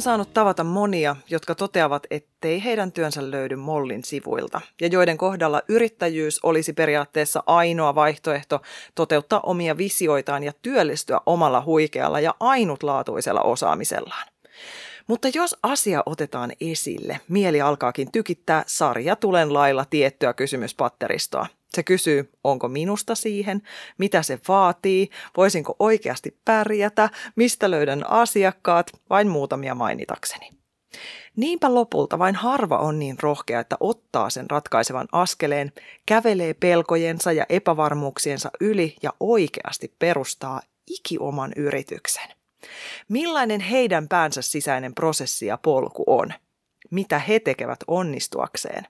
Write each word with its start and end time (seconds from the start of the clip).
Olen 0.00 0.04
saanut 0.04 0.34
tavata 0.34 0.64
monia, 0.64 1.16
jotka 1.30 1.54
toteavat, 1.54 2.06
ettei 2.10 2.64
heidän 2.64 2.92
työnsä 2.92 3.30
löydy 3.30 3.56
Mollin 3.56 4.04
sivuilta, 4.04 4.60
ja 4.80 4.86
joiden 4.86 5.18
kohdalla 5.18 5.62
yrittäjyys 5.68 6.40
olisi 6.42 6.72
periaatteessa 6.72 7.42
ainoa 7.46 7.94
vaihtoehto 7.94 8.62
toteuttaa 8.94 9.40
omia 9.40 9.76
visioitaan 9.76 10.42
ja 10.42 10.52
työllistyä 10.62 11.20
omalla 11.26 11.62
huikealla 11.64 12.20
ja 12.20 12.34
ainutlaatuisella 12.40 13.42
osaamisellaan. 13.42 14.28
Mutta 15.06 15.28
jos 15.34 15.56
asia 15.62 16.02
otetaan 16.06 16.52
esille, 16.60 17.20
mieli 17.28 17.60
alkaakin 17.60 18.12
tykittää 18.12 18.64
sarja 18.66 19.16
tulen 19.16 19.52
lailla 19.52 19.84
tiettyä 19.84 20.32
kysymyspatteristoa– 20.32 21.46
se 21.74 21.82
kysyy, 21.82 22.30
onko 22.44 22.68
minusta 22.68 23.14
siihen, 23.14 23.62
mitä 23.98 24.22
se 24.22 24.38
vaatii, 24.48 25.10
voisinko 25.36 25.76
oikeasti 25.78 26.36
pärjätä, 26.44 27.10
mistä 27.36 27.70
löydän 27.70 28.10
asiakkaat, 28.10 28.90
vain 29.10 29.28
muutamia 29.28 29.74
mainitakseni. 29.74 30.50
Niinpä 31.36 31.74
lopulta 31.74 32.18
vain 32.18 32.34
harva 32.34 32.78
on 32.78 32.98
niin 32.98 33.16
rohkea, 33.20 33.60
että 33.60 33.76
ottaa 33.80 34.30
sen 34.30 34.50
ratkaisevan 34.50 35.08
askeleen, 35.12 35.72
kävelee 36.06 36.54
pelkojensa 36.54 37.32
ja 37.32 37.46
epävarmuuksiensa 37.48 38.50
yli 38.60 38.96
ja 39.02 39.12
oikeasti 39.20 39.94
perustaa 39.98 40.60
ikioman 40.86 41.52
yrityksen. 41.56 42.28
Millainen 43.08 43.60
heidän 43.60 44.08
päänsä 44.08 44.42
sisäinen 44.42 44.94
prosessi 44.94 45.46
ja 45.46 45.58
polku 45.58 46.04
on– 46.06 46.32
mitä 46.90 47.18
he 47.18 47.38
tekevät 47.38 47.80
onnistuakseen. 47.86 48.86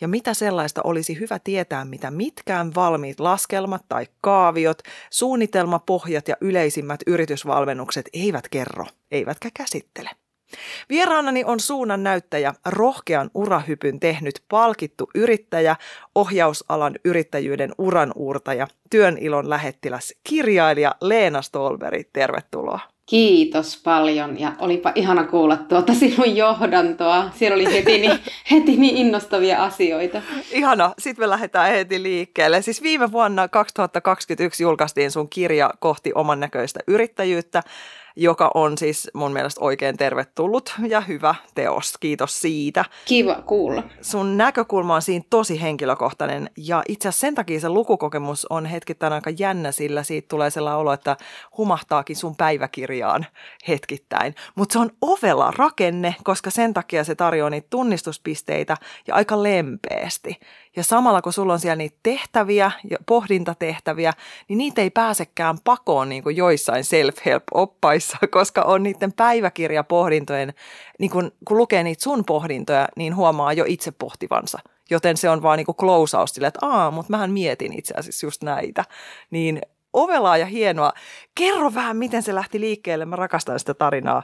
Ja 0.00 0.08
mitä 0.08 0.34
sellaista 0.34 0.80
olisi 0.84 1.20
hyvä 1.20 1.38
tietää, 1.38 1.84
mitä 1.84 2.10
mitkään 2.10 2.74
valmiit 2.74 3.20
laskelmat 3.20 3.84
tai 3.88 4.06
kaaviot, 4.20 4.82
suunnitelmapohjat 5.10 6.28
ja 6.28 6.36
yleisimmät 6.40 7.00
yritysvalmennukset 7.06 8.08
eivät 8.12 8.48
kerro, 8.48 8.86
eivätkä 9.10 9.48
käsittele. 9.54 10.10
Vieraanani 10.88 11.44
on 11.44 11.60
suunnan 11.60 12.02
näyttäjä, 12.02 12.54
rohkean 12.66 13.30
urahypyn 13.34 14.00
tehnyt 14.00 14.42
palkittu 14.48 15.10
yrittäjä, 15.14 15.76
ohjausalan 16.14 16.94
yrittäjyyden 17.04 17.72
uranuurtaja, 17.78 18.66
työn 18.90 19.18
ilon 19.18 19.50
lähettiläs, 19.50 20.14
kirjailija 20.24 20.94
Leena 21.00 21.42
Stolberi. 21.42 22.04
Tervetuloa. 22.12 22.80
Kiitos 23.06 23.80
paljon 23.84 24.40
ja 24.40 24.52
olipa 24.58 24.92
ihana 24.94 25.24
kuulla 25.24 25.56
tuota 25.56 25.94
sinun 25.94 26.36
johdantoa. 26.36 27.30
Siellä 27.34 27.54
oli 27.54 27.72
heti 27.72 27.98
niin, 27.98 28.18
heti 28.50 28.76
niin 28.76 28.96
innostavia 28.96 29.64
asioita. 29.64 30.22
Ihana, 30.52 30.94
sitten 30.98 31.22
me 31.22 31.30
lähdetään 31.30 31.70
heti 31.70 32.02
liikkeelle. 32.02 32.62
Siis 32.62 32.82
viime 32.82 33.12
vuonna 33.12 33.48
2021 33.48 34.62
julkaistiin 34.62 35.10
sun 35.10 35.28
kirja 35.28 35.70
kohti 35.78 36.12
oman 36.14 36.40
näköistä 36.40 36.80
yrittäjyyttä 36.86 37.62
joka 38.16 38.50
on 38.54 38.78
siis 38.78 39.10
mun 39.14 39.32
mielestä 39.32 39.60
oikein 39.64 39.96
tervetullut 39.96 40.74
ja 40.88 41.00
hyvä 41.00 41.34
teos. 41.54 41.94
Kiitos 42.00 42.40
siitä. 42.40 42.84
Kiva 43.04 43.34
kuulla. 43.34 43.82
Sun 44.00 44.36
näkökulma 44.36 44.94
on 44.94 45.02
siinä 45.02 45.24
tosi 45.30 45.62
henkilökohtainen 45.62 46.50
ja 46.56 46.82
itse 46.88 47.08
asiassa 47.08 47.26
sen 47.26 47.34
takia 47.34 47.60
se 47.60 47.68
lukukokemus 47.68 48.46
on 48.50 48.66
hetkittäin 48.66 49.12
aika 49.12 49.30
jännä, 49.38 49.72
sillä 49.72 50.02
siitä 50.02 50.28
tulee 50.28 50.50
sellainen 50.50 50.80
olo, 50.80 50.92
että 50.92 51.16
humahtaakin 51.58 52.16
sun 52.16 52.36
päiväkirjaan 52.36 53.26
hetkittäin. 53.68 54.34
Mutta 54.54 54.72
se 54.72 54.78
on 54.78 54.90
ovela 55.00 55.52
rakenne, 55.56 56.14
koska 56.24 56.50
sen 56.50 56.74
takia 56.74 57.04
se 57.04 57.14
tarjoaa 57.14 57.50
niitä 57.50 57.66
tunnistuspisteitä 57.70 58.76
ja 59.06 59.14
aika 59.14 59.42
lempeästi. 59.42 60.40
Ja 60.76 60.84
samalla 60.84 61.22
kun 61.22 61.32
sulla 61.32 61.52
on 61.52 61.60
siellä 61.60 61.76
niitä 61.76 61.96
tehtäviä 62.02 62.70
ja 62.90 62.98
pohdintatehtäviä, 63.06 64.12
niin 64.48 64.58
niitä 64.58 64.82
ei 64.82 64.90
pääsekään 64.90 65.58
pakoon 65.64 66.08
niin 66.08 66.22
kuin 66.22 66.36
joissain 66.36 66.84
self-help-oppaissa, 66.84 68.18
koska 68.30 68.62
on 68.62 68.82
niiden 68.82 69.12
päiväkirjapohdintojen, 69.12 70.54
niin 70.98 71.10
kun, 71.10 71.32
kun 71.44 71.56
lukee 71.56 71.82
niitä 71.82 72.02
sun 72.02 72.24
pohdintoja, 72.24 72.88
niin 72.96 73.16
huomaa 73.16 73.52
jo 73.52 73.64
itse 73.68 73.92
pohtivansa. 73.92 74.58
Joten 74.90 75.16
se 75.16 75.30
on 75.30 75.42
vaan 75.42 75.56
niin 75.56 75.76
close 75.80 76.16
sille, 76.26 76.46
että 76.46 76.66
aa, 76.66 76.90
mutta 76.90 77.10
mähän 77.10 77.30
mietin 77.30 77.78
itse 77.78 77.94
asiassa 77.96 78.26
just 78.26 78.42
näitä. 78.42 78.84
Niin 79.30 79.60
ovelaa 79.96 80.36
ja 80.36 80.46
hienoa. 80.46 80.92
Kerro 81.34 81.74
vähän, 81.74 81.96
miten 81.96 82.22
se 82.22 82.34
lähti 82.34 82.60
liikkeelle. 82.60 83.04
Mä 83.04 83.16
rakastan 83.16 83.58
sitä 83.58 83.74
tarinaa. 83.74 84.22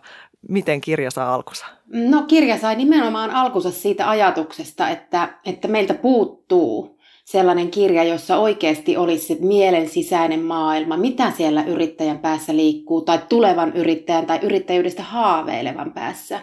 Miten 0.48 0.80
kirja 0.80 1.10
saa 1.10 1.34
alkunsa? 1.34 1.66
No 1.86 2.22
kirja 2.22 2.58
sai 2.58 2.76
nimenomaan 2.76 3.30
alkunsa 3.30 3.70
siitä 3.70 4.10
ajatuksesta, 4.10 4.88
että, 4.88 5.28
että 5.44 5.68
meiltä 5.68 5.94
puuttuu 5.94 6.98
sellainen 7.24 7.70
kirja, 7.70 8.04
jossa 8.04 8.36
oikeasti 8.36 8.96
olisi 8.96 9.26
se 9.26 9.36
mielen 9.40 9.88
sisäinen 9.88 10.40
maailma, 10.40 10.96
mitä 10.96 11.30
siellä 11.30 11.64
yrittäjän 11.64 12.18
päässä 12.18 12.56
liikkuu, 12.56 13.00
tai 13.00 13.18
tulevan 13.28 13.72
yrittäjän 13.72 14.26
tai 14.26 14.38
yrittäjyydestä 14.42 15.02
haaveilevan 15.02 15.92
päässä. 15.92 16.40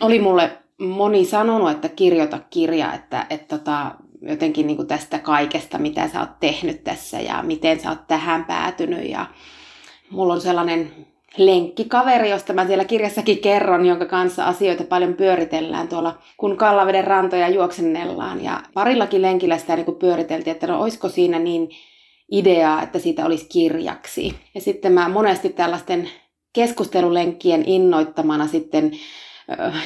Oli 0.00 0.18
mulle 0.18 0.50
moni 0.78 1.24
sanonut, 1.24 1.70
että 1.70 1.88
kirjoita 1.88 2.40
kirja, 2.50 2.94
että, 2.94 3.26
että 3.30 3.58
tota, 3.58 3.90
jotenkin 4.22 4.66
niin 4.66 4.76
kuin 4.76 4.88
tästä 4.88 5.18
kaikesta, 5.18 5.78
mitä 5.78 6.08
sä 6.08 6.20
oot 6.20 6.40
tehnyt 6.40 6.84
tässä 6.84 7.20
ja 7.20 7.42
miten 7.42 7.80
sä 7.80 7.88
oot 7.90 8.06
tähän 8.06 8.44
päätynyt. 8.44 9.08
Ja 9.08 9.26
mulla 10.10 10.34
on 10.34 10.40
sellainen 10.40 10.92
lenkkikaveri, 11.36 12.30
josta 12.30 12.52
mä 12.52 12.66
siellä 12.66 12.84
kirjassakin 12.84 13.38
kerron, 13.38 13.86
jonka 13.86 14.06
kanssa 14.06 14.44
asioita 14.44 14.84
paljon 14.84 15.14
pyöritellään 15.14 15.88
tuolla, 15.88 16.18
kun 16.36 16.56
Kallaveden 16.56 17.04
rantoja 17.04 17.48
juoksennellaan. 17.48 18.44
Ja 18.44 18.60
parillakin 18.74 19.22
lenkillä 19.22 19.58
sitä 19.58 19.76
niin 19.76 19.84
kuin 19.84 19.98
pyöriteltiin, 19.98 20.52
että 20.52 20.66
no 20.66 20.82
olisiko 20.82 21.08
siinä 21.08 21.38
niin 21.38 21.68
ideaa, 22.30 22.82
että 22.82 22.98
siitä 22.98 23.26
olisi 23.26 23.46
kirjaksi. 23.48 24.34
Ja 24.54 24.60
sitten 24.60 24.92
mä 24.92 25.08
monesti 25.08 25.48
tällaisten 25.48 26.10
keskustelulenkkien 26.52 27.64
innoittamana 27.66 28.46
sitten 28.46 28.92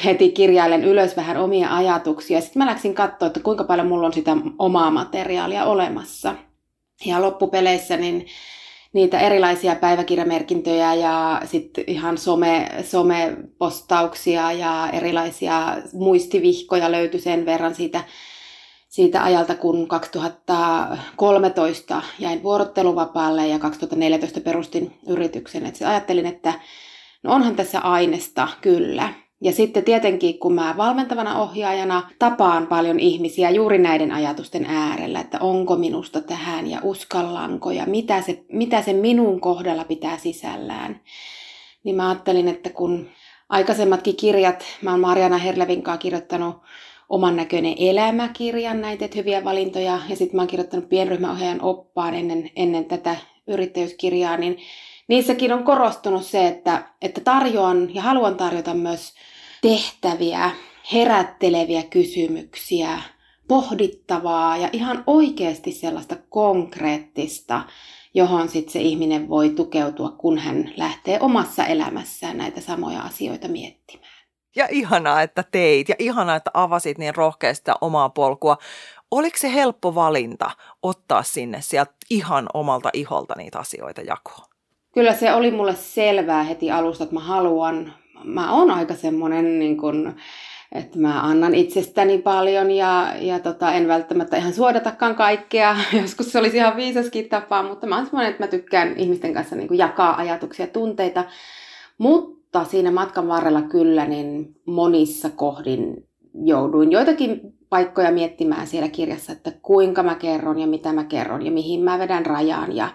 heti 0.05 0.31
kirjailen 0.31 0.85
ylös 0.85 1.17
vähän 1.17 1.37
omia 1.37 1.77
ajatuksia. 1.77 2.41
Sitten 2.41 2.63
mä 2.63 2.67
läksin 2.67 2.95
katsoa, 2.95 3.27
että 3.27 3.41
kuinka 3.41 3.65
paljon 3.65 3.87
mulla 3.87 4.07
on 4.07 4.13
sitä 4.13 4.37
omaa 4.59 4.91
materiaalia 4.91 5.65
olemassa. 5.65 6.35
Ja 7.07 7.23
loppupeleissä 7.23 7.97
niin 7.97 8.27
niitä 8.93 9.21
erilaisia 9.21 9.75
päiväkirjamerkintöjä 9.75 10.95
ja 10.95 11.43
sitten 11.45 11.85
ihan 11.87 12.19
some, 12.19 12.69
somepostauksia 12.85 14.53
ja 14.53 14.91
erilaisia 14.93 15.77
muistivihkoja 15.93 16.93
löytyi 16.93 17.21
sen 17.21 17.47
verran 17.47 17.75
siitä, 17.75 18.05
siitä 18.89 19.25
ajalta, 19.25 19.55
kun 19.55 19.89
2013 19.89 22.03
jäin 22.19 22.43
vuorotteluvapaalle 22.43 23.49
ja 23.49 23.59
2014 23.59 24.41
perustin 24.41 24.99
yrityksen. 25.09 25.67
Et 25.67 25.77
ajattelin, 25.87 26.27
että 26.27 26.55
no 27.23 27.35
onhan 27.35 27.57
tässä 27.57 27.81
aineesta 27.81 28.49
kyllä. 28.61 29.26
Ja 29.41 29.53
sitten 29.53 29.85
tietenkin, 29.85 30.39
kun 30.39 30.55
mä 30.55 30.75
valmentavana 30.77 31.41
ohjaajana 31.41 32.11
tapaan 32.19 32.67
paljon 32.67 33.01
ihmisiä 33.01 33.51
juuri 33.51 33.79
näiden 33.79 34.13
ajatusten 34.13 34.65
äärellä, 34.65 35.21
että 35.21 35.39
onko 35.41 35.77
minusta 35.77 36.21
tähän 36.21 36.71
ja 36.71 36.81
uskallanko 36.83 37.71
ja 37.71 37.87
mitä 37.87 38.23
se, 38.23 38.45
mitä 38.53 38.83
se 38.83 38.93
minun 38.93 39.41
kohdalla 39.41 39.85
pitää 39.85 40.19
sisällään, 40.19 41.01
niin 41.85 41.97
mä 41.97 42.09
ajattelin, 42.09 42.49
että 42.49 42.71
kun 42.71 43.09
aikaisemmatkin 43.49 44.17
kirjat, 44.17 44.65
mä 44.83 44.91
oon 44.91 45.01
Mariana 45.01 45.39
Herlevin 45.39 45.83
kanssa 45.83 46.03
kirjoittanut 46.03 46.57
oman 47.09 47.37
näköinen 47.37 47.75
elämäkirjan, 47.79 48.81
näitä 48.81 49.09
hyviä 49.17 49.45
valintoja, 49.45 50.01
ja 50.09 50.17
sitten 50.17 50.37
mä 50.37 50.43
oon 50.43 50.49
kirjoittanut 50.49 50.89
pienryhmäohjaajan 50.89 51.63
oppaan 51.63 52.15
ennen, 52.15 52.51
ennen 52.57 52.85
tätä 52.85 53.17
yrittäjyyskirjaa, 53.47 54.37
niin 54.37 54.59
niissäkin 55.09 55.53
on 55.53 55.65
korostunut 55.65 56.25
se, 56.25 56.47
että, 56.47 56.89
että 57.03 57.21
tarjoan 57.21 57.95
ja 57.95 58.03
haluan 58.03 58.37
tarjota 58.37 58.75
myös 58.75 59.15
tehtäviä, 59.63 60.51
herätteleviä 60.93 61.83
kysymyksiä, 61.83 62.99
pohdittavaa 63.49 64.57
ja 64.57 64.69
ihan 64.73 65.05
oikeasti 65.07 65.73
sellaista 65.73 66.17
konkreettista, 66.29 67.63
johon 68.15 68.49
sitten 68.49 68.73
se 68.73 68.81
ihminen 68.81 69.29
voi 69.29 69.51
tukeutua, 69.51 70.11
kun 70.11 70.39
hän 70.39 70.73
lähtee 70.77 71.19
omassa 71.21 71.67
elämässään 71.67 72.39
näitä 72.39 72.61
samoja 72.61 73.01
asioita 73.01 73.49
miettimään. 73.49 74.17
Ja 74.57 74.69
ihanaa, 74.71 75.23
että 75.23 75.45
teit 75.51 75.89
ja 75.89 75.95
ihanaa, 75.99 76.37
että 76.37 76.51
avasit 76.55 76.99
niin 76.99 77.15
rohkeasti 77.15 77.71
omaa 77.81 78.09
polkua. 78.09 78.57
Oliko 79.11 79.37
se 79.37 79.53
helppo 79.53 79.95
valinta 79.95 80.51
ottaa 80.83 81.23
sinne 81.23 81.61
sieltä 81.61 81.93
ihan 82.11 82.47
omalta 82.55 82.91
iholta 82.93 83.35
niitä 83.37 83.59
asioita 83.59 84.01
jakoon? 84.01 84.56
Kyllä 84.97 85.15
se 85.15 85.33
oli 85.33 85.51
mulle 85.51 85.75
selvää 85.75 86.43
heti 86.43 86.71
alusta, 86.71 87.05
että 87.05 87.15
mä 87.15 87.21
haluan, 87.21 87.93
mä 88.25 88.53
oon 88.53 88.71
aika 88.71 88.95
semmoinen 88.95 89.59
niin 89.59 89.77
kuin, 89.77 90.15
että 90.73 90.99
mä 90.99 91.23
annan 91.23 91.55
itsestäni 91.55 92.19
paljon 92.19 92.71
ja, 92.71 93.13
ja 93.21 93.39
tota, 93.39 93.73
en 93.73 93.89
välttämättä 93.89 94.37
ihan 94.37 94.53
suodatakaan 94.53 95.15
kaikkea. 95.15 95.77
Joskus 96.03 96.33
se 96.33 96.39
olisi 96.39 96.57
ihan 96.57 96.77
viisaskin 96.77 97.29
tapa, 97.29 97.63
mutta 97.63 97.87
mä 97.87 97.97
oon 97.97 98.07
semmoinen, 98.07 98.31
että 98.31 98.43
mä 98.43 98.49
tykkään 98.49 98.95
ihmisten 98.97 99.35
kanssa 99.35 99.57
niin 99.57 99.69
kuin 99.69 99.79
jakaa 99.79 100.17
ajatuksia 100.17 100.67
ja 100.67 100.73
tunteita. 100.73 101.25
Mutta 101.99 102.65
siinä 102.65 102.91
matkan 102.91 103.29
varrella 103.29 103.63
kyllä 103.63 104.05
niin 104.05 104.57
monissa 104.67 105.31
kohdin 105.31 106.09
jouduin 106.45 106.93
joitakin 106.93 107.41
paikkoja 107.69 108.13
miettimään 108.13 108.67
siellä 108.67 108.89
kirjassa, 108.89 109.33
että 109.33 109.53
kuinka 109.63 110.03
mä 110.03 110.15
kerron 110.15 110.59
ja 110.59 110.67
mitä 110.67 110.93
mä 110.93 111.05
kerron 111.05 111.47
ja 111.47 111.53
mihin 111.53 111.85
mä 111.85 111.99
vedän 111.99 112.27
rajaan. 112.27 112.77
Ja 112.77 112.89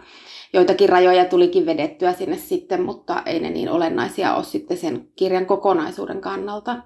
joitakin 0.54 0.90
rajoja 0.90 1.26
tulikin 1.26 1.66
vedettyä 1.66 2.14
sinne 2.14 2.38
sitten, 2.38 2.82
mutta 2.82 3.24
ei 3.26 3.40
ne 3.40 3.50
niin 3.50 3.70
olennaisia 3.70 4.36
ole 4.36 4.44
sitten 4.44 4.78
sen 4.78 5.08
kirjan 5.16 5.46
kokonaisuuden 5.46 6.22
kannalta. 6.22 6.78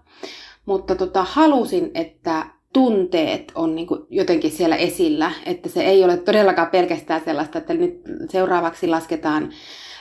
Mutta 0.66 0.96
tota, 0.96 1.26
halusin, 1.30 1.92
että 1.94 2.46
tunteet 2.74 3.52
on 3.56 3.76
niin 3.76 3.88
kuin 3.88 4.02
jotenkin 4.10 4.52
siellä 4.52 4.76
esillä, 4.76 5.32
että 5.46 5.70
se 5.70 5.84
ei 5.84 6.04
ole 6.04 6.18
todellakaan 6.18 6.72
pelkästään 6.72 7.22
sellaista, 7.26 7.58
että 7.58 7.74
nyt 7.74 8.02
seuraavaksi 8.30 8.88
lasketaan, 8.88 9.50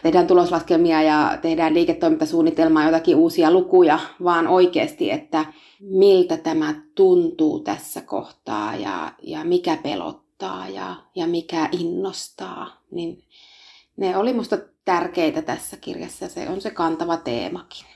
tehdään 0.03 0.27
tuloslaskelmia 0.27 1.03
ja 1.03 1.39
tehdään 1.43 1.75
liiketoimintasuunnitelmaa, 1.75 2.85
jotakin 2.85 3.17
uusia 3.17 3.51
lukuja, 3.51 3.99
vaan 4.25 4.49
oikeasti, 4.49 5.11
että 5.11 5.45
miltä 5.81 6.37
tämä 6.37 6.75
tuntuu 6.95 7.61
tässä 7.61 8.01
kohtaa 8.01 8.77
ja, 8.77 9.13
ja 9.23 9.45
mikä 9.45 9.79
pelottaa 9.83 10.69
ja, 10.69 10.95
ja 11.15 11.27
mikä 11.27 11.69
innostaa, 11.73 12.83
niin 12.91 13.23
ne 13.97 14.17
oli 14.17 14.33
musta 14.33 14.59
tärkeitä 14.85 15.43
tässä 15.43 15.77
kirjassa. 15.77 16.29
Se 16.29 16.49
on 16.49 16.61
se 16.61 16.71
kantava 16.71 17.17
teemakin. 17.17 17.87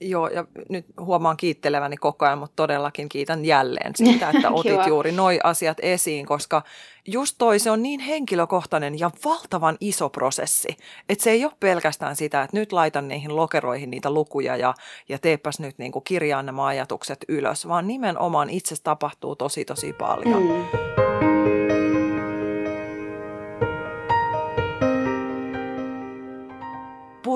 Joo, 0.00 0.28
ja 0.28 0.44
nyt 0.68 0.86
huomaan 1.00 1.36
kiitteleväni 1.36 1.96
koko 1.96 2.26
ajan, 2.26 2.38
mutta 2.38 2.56
todellakin 2.56 3.08
kiitän 3.08 3.44
jälleen 3.44 3.92
siitä, 3.96 4.30
että 4.30 4.50
otit 4.60 4.86
juuri 4.86 5.12
noi 5.12 5.38
asiat 5.44 5.76
esiin, 5.82 6.26
koska 6.26 6.62
just 7.06 7.36
toi 7.38 7.58
se 7.58 7.70
on 7.70 7.82
niin 7.82 8.00
henkilökohtainen 8.00 8.98
ja 8.98 9.10
valtavan 9.24 9.76
iso 9.80 10.08
prosessi, 10.08 10.76
että 11.08 11.24
se 11.24 11.30
ei 11.30 11.44
ole 11.44 11.52
pelkästään 11.60 12.16
sitä, 12.16 12.42
että 12.42 12.56
nyt 12.56 12.72
laitan 12.72 13.08
niihin 13.08 13.36
lokeroihin 13.36 13.90
niitä 13.90 14.10
lukuja 14.10 14.56
ja, 14.56 14.74
ja 15.08 15.18
teepäs 15.18 15.60
nyt 15.60 15.78
niin 15.78 15.92
kuin 15.92 16.04
kirjaan 16.04 16.46
nämä 16.46 16.66
ajatukset 16.66 17.24
ylös, 17.28 17.68
vaan 17.68 17.86
nimenomaan 17.86 18.50
itse 18.50 18.74
tapahtuu 18.82 19.36
tosi 19.36 19.64
tosi 19.64 19.92
paljon. 19.92 20.42
Mm. 20.42 21.07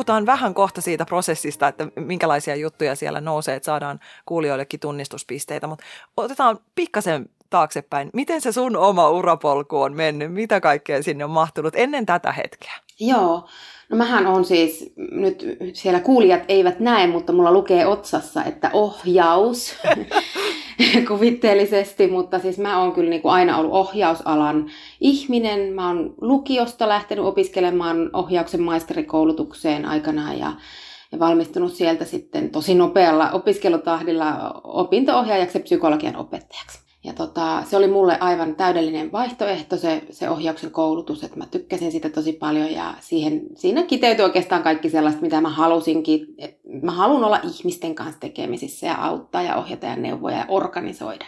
Puhutaan 0.02 0.26
vähän 0.26 0.54
kohta 0.54 0.80
siitä 0.80 1.04
prosessista, 1.04 1.68
että 1.68 1.88
minkälaisia 1.96 2.56
juttuja 2.56 2.96
siellä 2.96 3.20
nousee, 3.20 3.54
että 3.56 3.66
saadaan 3.66 4.00
kuulijoillekin 4.26 4.80
tunnistuspisteitä, 4.80 5.66
mutta 5.66 5.84
otetaan 6.16 6.58
pikkasen 6.74 7.28
taaksepäin. 7.52 8.10
Miten 8.12 8.40
se 8.40 8.52
sun 8.52 8.76
oma 8.76 9.10
urapolku 9.10 9.80
on 9.80 9.96
mennyt? 9.96 10.32
Mitä 10.32 10.60
kaikkea 10.60 11.02
sinne 11.02 11.24
on 11.24 11.30
mahtunut 11.30 11.74
ennen 11.76 12.06
tätä 12.06 12.32
hetkeä? 12.32 12.72
Joo, 13.00 13.48
no 13.88 13.96
mähän 13.96 14.26
on 14.26 14.44
siis, 14.44 14.92
nyt 14.96 15.58
siellä 15.72 16.00
kuulijat 16.00 16.42
eivät 16.48 16.80
näe, 16.80 17.06
mutta 17.06 17.32
mulla 17.32 17.52
lukee 17.52 17.86
otsassa, 17.86 18.44
että 18.44 18.70
ohjaus. 18.72 19.74
kuvitteellisesti, 21.08 22.06
mutta 22.06 22.38
siis 22.38 22.58
mä 22.58 22.80
oon 22.80 22.92
kyllä 22.92 23.10
niin 23.10 23.22
kuin 23.22 23.32
aina 23.32 23.58
ollut 23.58 23.72
ohjausalan 23.72 24.70
ihminen. 25.00 25.72
Mä 25.72 25.86
oon 25.86 26.14
lukiosta 26.20 26.88
lähtenyt 26.88 27.24
opiskelemaan 27.24 28.10
ohjauksen 28.12 28.62
maisterikoulutukseen 28.62 29.84
aikanaan 29.84 30.38
ja, 30.38 30.52
ja 31.12 31.18
valmistunut 31.18 31.74
sieltä 31.74 32.04
sitten 32.04 32.50
tosi 32.50 32.74
nopealla 32.74 33.30
opiskelutahdilla 33.30 34.60
opinto-ohjaajaksi 34.64 35.58
ja 35.58 35.62
psykologian 35.62 36.16
opettajaksi. 36.16 36.81
Ja 37.04 37.12
tota, 37.12 37.62
se 37.70 37.76
oli 37.76 37.88
mulle 37.88 38.18
aivan 38.20 38.56
täydellinen 38.56 39.12
vaihtoehto 39.12 39.76
se, 39.76 40.02
se 40.10 40.30
ohjauksen 40.30 40.70
koulutus, 40.70 41.24
että 41.24 41.38
mä 41.38 41.46
tykkäsin 41.46 41.92
sitä 41.92 42.08
tosi 42.08 42.32
paljon 42.32 42.72
ja 42.72 42.94
siihen, 43.00 43.42
siinä 43.54 43.82
kiteytyi 43.82 44.24
oikeastaan 44.24 44.62
kaikki 44.62 44.90
sellaista, 44.90 45.22
mitä 45.22 45.40
mä 45.40 45.48
halusinkin. 45.48 46.26
Et 46.38 46.60
mä 46.82 46.92
haluan 46.92 47.24
olla 47.24 47.40
ihmisten 47.42 47.94
kanssa 47.94 48.20
tekemisissä 48.20 48.86
ja 48.86 49.04
auttaa 49.04 49.42
ja 49.42 49.56
ohjata 49.56 49.86
ja 49.86 49.96
neuvoja 49.96 50.36
ja 50.36 50.46
organisoida. 50.48 51.26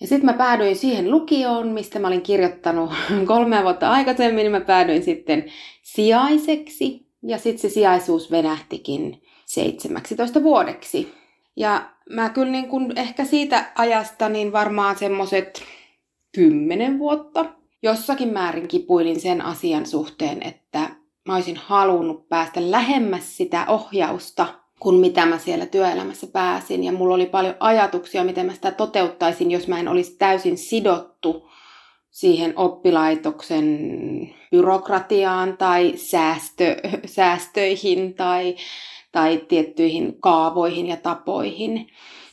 Ja 0.00 0.06
sitten 0.06 0.26
mä 0.26 0.32
päädyin 0.32 0.76
siihen 0.76 1.10
lukioon, 1.10 1.68
mistä 1.68 1.98
mä 1.98 2.08
olin 2.08 2.22
kirjoittanut 2.22 2.90
kolme 3.26 3.62
vuotta 3.62 3.90
aikaisemmin, 3.90 4.42
niin 4.42 4.52
mä 4.52 4.60
päädyin 4.60 5.02
sitten 5.02 5.44
sijaiseksi. 5.82 7.08
Ja 7.22 7.38
sitten 7.38 7.58
se 7.58 7.74
sijaisuus 7.74 8.30
venähtikin 8.30 9.22
17 9.46 10.42
vuodeksi. 10.42 11.14
Ja 11.56 11.90
mä 12.10 12.28
kyllä 12.28 12.52
niin 12.52 12.68
kun 12.68 12.92
ehkä 12.98 13.24
siitä 13.24 13.72
ajasta 13.74 14.28
niin 14.28 14.52
varmaan 14.52 14.98
semmoset 14.98 15.62
kymmenen 16.34 16.98
vuotta 16.98 17.46
jossakin 17.82 18.32
määrin 18.32 18.68
kipuilin 18.68 19.20
sen 19.20 19.40
asian 19.40 19.86
suhteen, 19.86 20.42
että 20.42 20.90
mä 21.28 21.34
olisin 21.34 21.56
halunnut 21.56 22.28
päästä 22.28 22.70
lähemmäs 22.70 23.36
sitä 23.36 23.64
ohjausta 23.68 24.46
kuin 24.80 24.96
mitä 25.00 25.26
mä 25.26 25.38
siellä 25.38 25.66
työelämässä 25.66 26.26
pääsin. 26.26 26.84
Ja 26.84 26.92
mulla 26.92 27.14
oli 27.14 27.26
paljon 27.26 27.54
ajatuksia, 27.60 28.24
miten 28.24 28.46
mä 28.46 28.54
sitä 28.54 28.70
toteuttaisin, 28.70 29.50
jos 29.50 29.68
mä 29.68 29.80
en 29.80 29.88
olisi 29.88 30.16
täysin 30.16 30.58
sidottu 30.58 31.50
siihen 32.10 32.52
oppilaitoksen 32.56 33.78
byrokratiaan 34.50 35.56
tai 35.56 35.92
säästö, 35.96 36.76
säästöihin 37.06 38.14
tai 38.14 38.56
tai 39.12 39.42
tiettyihin 39.48 40.20
kaavoihin 40.20 40.86
ja 40.86 40.96
tapoihin. 40.96 41.86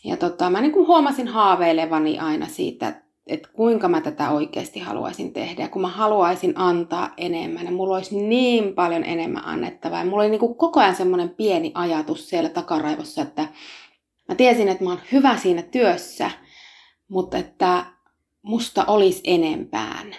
Ja 0.04 0.18
tota, 0.18 0.50
mä 0.50 0.62
niin 0.62 0.72
kuin 0.72 0.88
huomasin 0.88 1.28
haaveilevani 1.28 2.20
aina 2.20 2.48
siitä, 2.48 3.02
että 3.28 3.50
kuinka 3.54 3.88
mä 3.88 4.02
tätä 4.02 4.32
oikeasti 4.32 4.80
haluaisin 4.80 5.34
tehdä. 5.34 5.64
Ja 5.64 5.70
kun 5.70 5.82
mä 5.82 5.88
haluaisin 5.88 6.54
antaa 6.56 7.14
enemmän 7.18 7.66
ja 7.66 7.72
mulla 7.72 7.96
olisi 7.96 8.20
niin 8.20 8.74
paljon 8.74 9.04
enemmän 9.04 9.46
annettavaa. 9.46 10.00
Ja 10.00 10.06
mulla 10.06 10.24
oli 10.24 10.30
niin 10.30 10.40
kuin 10.40 10.56
koko 10.56 10.80
ajan 10.80 10.96
semmoinen 10.96 11.30
pieni 11.30 11.72
ajatus 11.74 12.30
siellä 12.30 12.50
takaraivossa, 12.50 13.22
että 13.22 13.48
mä 14.30 14.36
tiesin, 14.36 14.70
että 14.70 14.84
mä 14.84 14.90
oon 14.90 15.00
hyvä 15.12 15.38
siinä 15.38 15.62
työssä, 15.62 16.32
mutta 17.08 17.38
että 17.38 17.86
musta 18.42 18.86
olisi 18.86 19.22
enempään. 19.24 20.16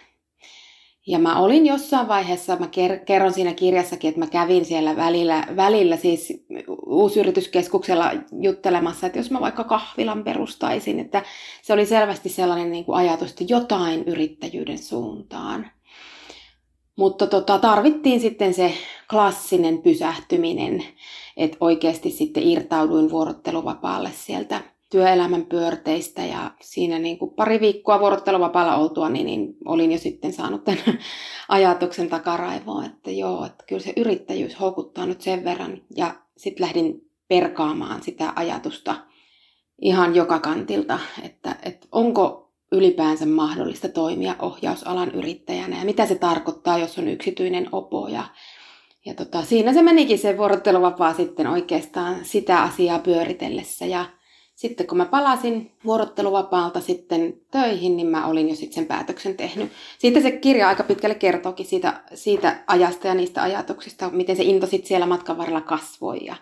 Ja 1.09 1.19
mä 1.19 1.39
olin 1.39 1.67
jossain 1.67 2.09
vaiheessa, 2.09 2.57
mä 2.57 2.69
kerron 3.07 3.33
siinä 3.33 3.55
kirjassakin, 3.55 4.09
että 4.09 4.21
mä 4.21 4.27
kävin 4.27 4.65
siellä 4.65 4.97
välillä, 4.97 5.45
välillä 5.57 5.97
siis 5.97 6.45
uusyrityskeskuksella 6.87 8.13
juttelemassa, 8.41 9.07
että 9.07 9.19
jos 9.19 9.31
mä 9.31 9.41
vaikka 9.41 9.65
kahvilan 9.65 10.25
perustaisin, 10.25 11.01
että 11.01 11.23
se 11.63 11.73
oli 11.73 11.87
selvästi 11.87 12.29
sellainen 12.29 12.73
niin 12.73 12.85
kuin 12.85 12.97
ajatus, 12.97 13.31
että 13.31 13.45
jotain 13.49 14.05
yrittäjyyden 14.05 14.79
suuntaan. 14.79 15.71
Mutta 16.97 17.27
tota, 17.27 17.59
tarvittiin 17.59 18.21
sitten 18.21 18.55
se 18.55 18.73
klassinen 19.11 19.83
pysähtyminen, 19.83 20.85
että 21.37 21.57
oikeasti 21.61 22.11
sitten 22.11 22.43
irtauduin 22.43 23.11
vuorotteluvapaalle 23.11 24.11
sieltä 24.15 24.61
työelämän 24.91 25.47
pyörteistä 25.47 26.23
ja 26.23 26.51
siinä 26.61 26.99
niin 26.99 27.19
kuin 27.19 27.35
pari 27.35 27.61
viikkoa 27.61 28.01
vuorotteluvapaalla 28.01 28.77
oltua, 28.77 29.09
niin, 29.09 29.27
niin 29.27 29.57
olin 29.65 29.93
jo 29.93 29.99
sitten 29.99 30.33
saanut 30.33 30.65
tämän 30.65 30.81
ajatuksen 31.49 32.09
takaraivoon, 32.09 32.85
että 32.85 33.11
joo, 33.11 33.47
että 33.47 33.65
kyllä 33.69 33.83
se 33.83 33.93
yrittäjyys 33.97 34.61
houkuttaa 34.61 35.07
nyt 35.07 35.21
sen 35.21 35.45
verran 35.45 35.83
ja 35.97 36.15
sitten 36.37 36.67
lähdin 36.67 37.11
perkaamaan 37.29 38.03
sitä 38.03 38.33
ajatusta 38.37 38.97
ihan 39.83 40.15
joka 40.15 40.39
kantilta, 40.39 40.99
että, 41.23 41.57
että 41.63 41.89
onko 41.93 42.53
ylipäänsä 42.73 43.27
mahdollista 43.27 43.89
toimia 43.89 44.37
ohjausalan 44.43 45.11
yrittäjänä 45.11 45.79
ja 45.79 45.85
mitä 45.85 46.07
se 46.07 46.15
tarkoittaa, 46.15 46.79
jos 46.79 46.99
on 46.99 47.09
yksityinen 47.09 47.69
opo 47.73 48.09
ja 48.09 48.25
ja 49.07 49.15
tota, 49.15 49.43
siinä 49.43 49.73
se 49.73 49.83
menikin 49.83 50.19
se 50.19 50.37
vuorotteluvapaa 50.37 51.15
sitten 51.15 51.47
oikeastaan 51.47 52.25
sitä 52.25 52.63
asiaa 52.63 52.99
pyöritellessä. 52.99 53.87
Ja 53.87 54.05
sitten 54.57 54.87
kun 54.87 54.99
mä 54.99 55.05
palasin 55.05 55.73
vuorotteluvapaalta 55.85 56.81
sitten 56.81 57.41
töihin, 57.51 57.97
niin 57.97 58.07
mä 58.07 58.27
olin 58.27 58.49
jo 58.49 58.55
sitten 58.55 58.75
sen 58.75 58.87
päätöksen 58.87 59.37
tehnyt. 59.37 59.73
Siitä 59.99 60.21
se 60.21 60.31
kirja 60.31 60.69
aika 60.69 60.83
pitkälle 60.83 61.15
kertookin 61.15 61.67
siitä, 61.67 62.03
siitä 62.15 62.65
ajasta 62.67 63.09
ja 63.09 63.15
niistä 63.15 63.43
ajatuksista, 63.43 64.11
miten 64.11 64.37
se 64.37 64.43
into 64.43 64.67
sitten 64.67 64.89
siellä 64.89 65.07
matkan 65.07 65.39
varrella 65.39 65.61
kasvoi. 65.61 66.25
Ja 66.25 66.37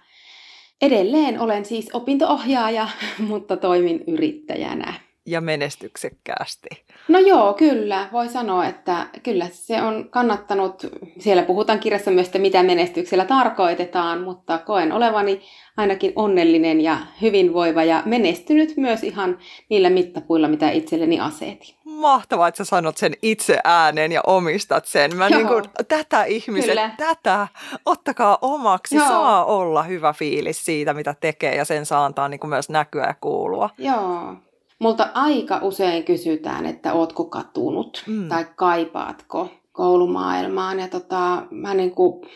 edelleen 0.83 1.41
olen 1.41 1.65
siis 1.65 1.91
opintoohjaaja, 1.93 2.89
mutta 3.29 3.57
toimin 3.57 4.05
yrittäjänä. 4.07 4.95
Ja 5.27 5.41
menestyksekkäästi. 5.41 6.69
No 7.09 7.19
joo, 7.19 7.55
kyllä. 7.55 8.09
Voi 8.13 8.29
sanoa, 8.29 8.67
että 8.67 9.07
kyllä 9.23 9.47
se 9.53 9.83
on 9.83 10.09
kannattanut. 10.11 10.87
Siellä 11.19 11.43
puhutaan 11.43 11.79
kirjassa 11.79 12.11
myös, 12.11 12.27
että 12.27 12.39
mitä 12.39 12.63
menestyksellä 12.63 13.25
tarkoitetaan, 13.25 14.21
mutta 14.21 14.59
koen 14.59 14.93
olevani 14.93 15.41
ainakin 15.77 16.13
onnellinen 16.17 16.81
ja 16.81 16.99
hyvinvoiva 17.23 17.85
ja 17.85 18.03
menestynyt 18.05 18.77
myös 18.77 19.03
ihan 19.03 19.39
niillä 19.69 19.91
mittapuilla, 19.91 20.49
mitä 20.49 20.71
itselleni 20.71 21.21
asetin. 21.21 21.75
Mahtavaa, 21.85 22.49
että 22.49 22.59
sä 22.59 22.65
sanot 22.65 22.97
sen 22.97 23.13
itse 23.23 23.59
ääneen 23.65 24.13
ja 24.13 24.21
omistat 24.27 24.87
sen. 24.87 25.17
Mä 25.17 25.29
niin 25.29 25.47
kuin, 25.47 25.65
tätä 25.89 26.25
ihmiset, 26.25 26.71
Kyllä. 26.71 26.91
tätä, 26.97 27.49
ottakaa 27.87 28.39
omaksi. 28.43 28.97
Joo. 28.97 29.09
Saa 29.09 29.45
olla 29.45 29.83
hyvä 29.83 30.13
fiilis 30.13 30.65
siitä, 30.65 30.95
mitä 30.95 31.15
tekee 31.21 31.55
ja 31.55 31.65
sen 31.65 31.87
saa 31.87 32.05
antaa 32.05 32.29
niin 32.29 32.41
kuin 32.41 32.49
myös 32.49 32.69
näkyä 32.69 33.07
ja 33.07 33.15
kuulua. 33.21 33.71
Joo. 33.79 34.37
Multa 34.79 35.09
aika 35.15 35.59
usein 35.63 36.05
kysytään, 36.05 36.67
että 36.67 36.93
ootko 36.93 37.25
katunut 37.25 38.05
mm. 38.07 38.29
tai 38.29 38.47
kaipaatko 38.57 39.49
koulumaailmaan. 39.73 40.81
Ja 40.81 40.89
tota, 40.89 41.43
mä 41.51 41.75
niin 41.75 41.91
kuin, 41.91 42.27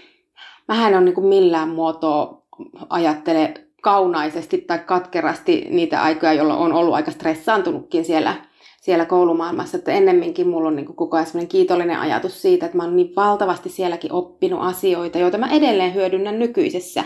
mähän 0.69 0.95
on 0.95 1.05
niin 1.05 1.15
kuin 1.15 1.27
millään 1.27 1.69
muotoa 1.69 2.43
ajattele 2.89 3.55
kaunaisesti 3.83 4.59
tai 4.59 4.79
katkerasti 4.79 5.67
niitä 5.71 6.03
aikoja, 6.03 6.33
jolloin 6.33 6.61
on 6.61 6.73
ollut 6.73 6.95
aika 6.95 7.11
stressaantunutkin 7.11 8.05
siellä, 8.05 8.35
siellä 8.81 9.05
koulumaailmassa. 9.07 9.79
Että 9.79 9.93
ennemminkin 9.93 10.49
mulla 10.49 10.69
on 10.69 10.77
niin 10.77 10.95
koko 10.95 11.17
ajan 11.17 11.27
sellainen 11.27 11.49
kiitollinen 11.49 11.99
ajatus 11.99 12.43
siitä, 12.43 12.67
että 12.67 12.77
mä 12.77 12.85
oon 12.85 12.97
niin 12.97 13.17
valtavasti 13.17 13.69
sielläkin 13.69 14.13
oppinut 14.13 14.63
asioita, 14.63 15.19
joita 15.19 15.39
mä 15.39 15.51
edelleen 15.51 15.95
hyödynnän 15.95 16.39
nykyisessä 16.39 17.05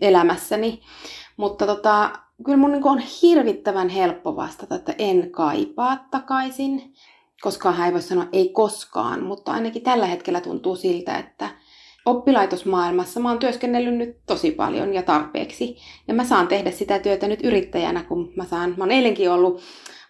elämässäni. 0.00 0.80
Mutta 1.36 1.66
tota, 1.66 2.10
kyllä 2.44 2.58
mun 2.58 2.72
niin 2.72 2.88
on 2.88 2.98
hirvittävän 2.98 3.88
helppo 3.88 4.36
vastata, 4.36 4.74
että 4.74 4.94
en 4.98 5.30
kaipaa 5.30 6.06
takaisin. 6.10 6.94
Koskaan 7.40 7.74
hän 7.74 7.86
ei 7.86 7.92
voi 7.92 8.02
sanoa 8.02 8.26
ei 8.32 8.48
koskaan, 8.48 9.22
mutta 9.22 9.52
ainakin 9.52 9.82
tällä 9.82 10.06
hetkellä 10.06 10.40
tuntuu 10.40 10.76
siltä, 10.76 11.18
että 11.18 11.48
oppilaitosmaailmassa 12.06 13.20
mä 13.20 13.28
oon 13.28 13.38
työskennellyt 13.38 13.94
nyt 13.94 14.16
tosi 14.26 14.50
paljon 14.50 14.94
ja 14.94 15.02
tarpeeksi. 15.02 15.76
Ja 16.08 16.14
mä 16.14 16.24
saan 16.24 16.48
tehdä 16.48 16.70
sitä 16.70 16.98
työtä 16.98 17.28
nyt 17.28 17.44
yrittäjänä, 17.44 18.02
kun 18.02 18.32
mä 18.36 18.44
saan, 18.44 18.74
mä 18.76 18.84
oon 18.84 18.90
eilenkin 18.90 19.30
ollut 19.30 19.60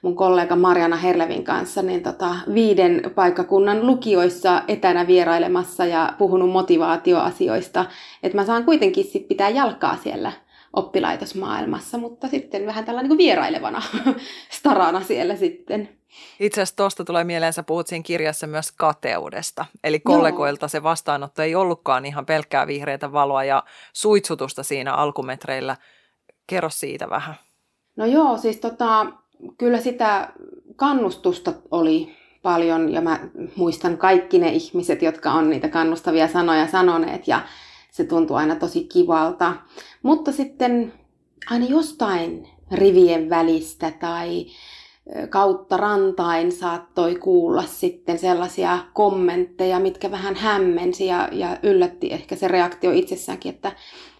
mun 0.02 0.16
kollega 0.16 0.56
Mariana 0.56 0.96
Herlevin 0.96 1.44
kanssa 1.44 1.82
niin 1.82 2.02
tota, 2.02 2.34
viiden 2.54 3.02
paikkakunnan 3.14 3.86
lukioissa 3.86 4.62
etänä 4.68 5.06
vierailemassa 5.06 5.84
ja 5.84 6.12
puhunut 6.18 6.50
motivaatioasioista. 6.50 7.84
Että 8.22 8.38
mä 8.38 8.44
saan 8.44 8.64
kuitenkin 8.64 9.04
sit 9.04 9.28
pitää 9.28 9.48
jalkaa 9.48 9.96
siellä 9.96 10.32
oppilaitosmaailmassa, 10.72 11.98
mutta 11.98 12.28
sitten 12.28 12.66
vähän 12.66 12.84
tällainen 12.84 13.08
niin 13.08 13.18
vierailevana 13.18 13.82
starana 14.58 15.00
siellä 15.00 15.36
sitten. 15.36 15.88
Itse 16.40 16.60
asiassa 16.60 16.76
tuosta 16.76 17.04
tulee 17.04 17.24
mieleen, 17.24 17.52
sä 17.52 17.62
puhut 17.62 17.86
siinä 17.86 18.02
kirjassa 18.02 18.46
myös 18.46 18.72
kateudesta. 18.72 19.64
Eli 19.84 20.00
kollegoilta 20.00 20.64
Joo. 20.64 20.68
se 20.68 20.82
vastaanotto 20.82 21.42
ei 21.42 21.54
ollutkaan 21.54 22.06
ihan 22.06 22.26
pelkkää 22.26 22.66
vihreitä 22.66 23.12
valoa 23.12 23.44
ja 23.44 23.62
suitsutusta 23.92 24.62
siinä 24.62 24.94
alkumetreillä. 24.94 25.76
Kerro 26.46 26.70
siitä 26.70 27.10
vähän. 27.10 27.34
No 27.96 28.06
joo, 28.06 28.36
siis 28.38 28.56
tota, 28.56 29.06
kyllä 29.58 29.80
sitä 29.80 30.32
kannustusta 30.76 31.52
oli 31.70 32.16
paljon 32.42 32.92
ja 32.92 33.00
mä 33.00 33.20
muistan 33.56 33.98
kaikki 33.98 34.38
ne 34.38 34.48
ihmiset, 34.48 35.02
jotka 35.02 35.32
on 35.32 35.50
niitä 35.50 35.68
kannustavia 35.68 36.28
sanoja 36.28 36.66
sanoneet 36.66 37.28
ja 37.28 37.40
se 37.92 38.04
tuntuu 38.04 38.36
aina 38.36 38.56
tosi 38.56 38.84
kivalta. 38.84 39.52
Mutta 40.02 40.32
sitten 40.32 40.92
aina 41.50 41.66
jostain 41.66 42.48
rivien 42.70 43.30
välistä 43.30 43.90
tai 43.90 44.46
kautta 45.30 45.76
rantain 45.76 46.52
saattoi 46.52 47.14
kuulla 47.14 47.62
sitten 47.62 48.18
sellaisia 48.18 48.78
kommentteja, 48.92 49.80
mitkä 49.80 50.10
vähän 50.10 50.34
hämmensi 50.34 51.06
ja, 51.06 51.28
ja 51.32 51.58
yllätti 51.62 52.12
ehkä 52.12 52.36
se 52.36 52.48
reaktio 52.48 52.92
itsessäänkin, 52.92 53.54
että 53.54 53.72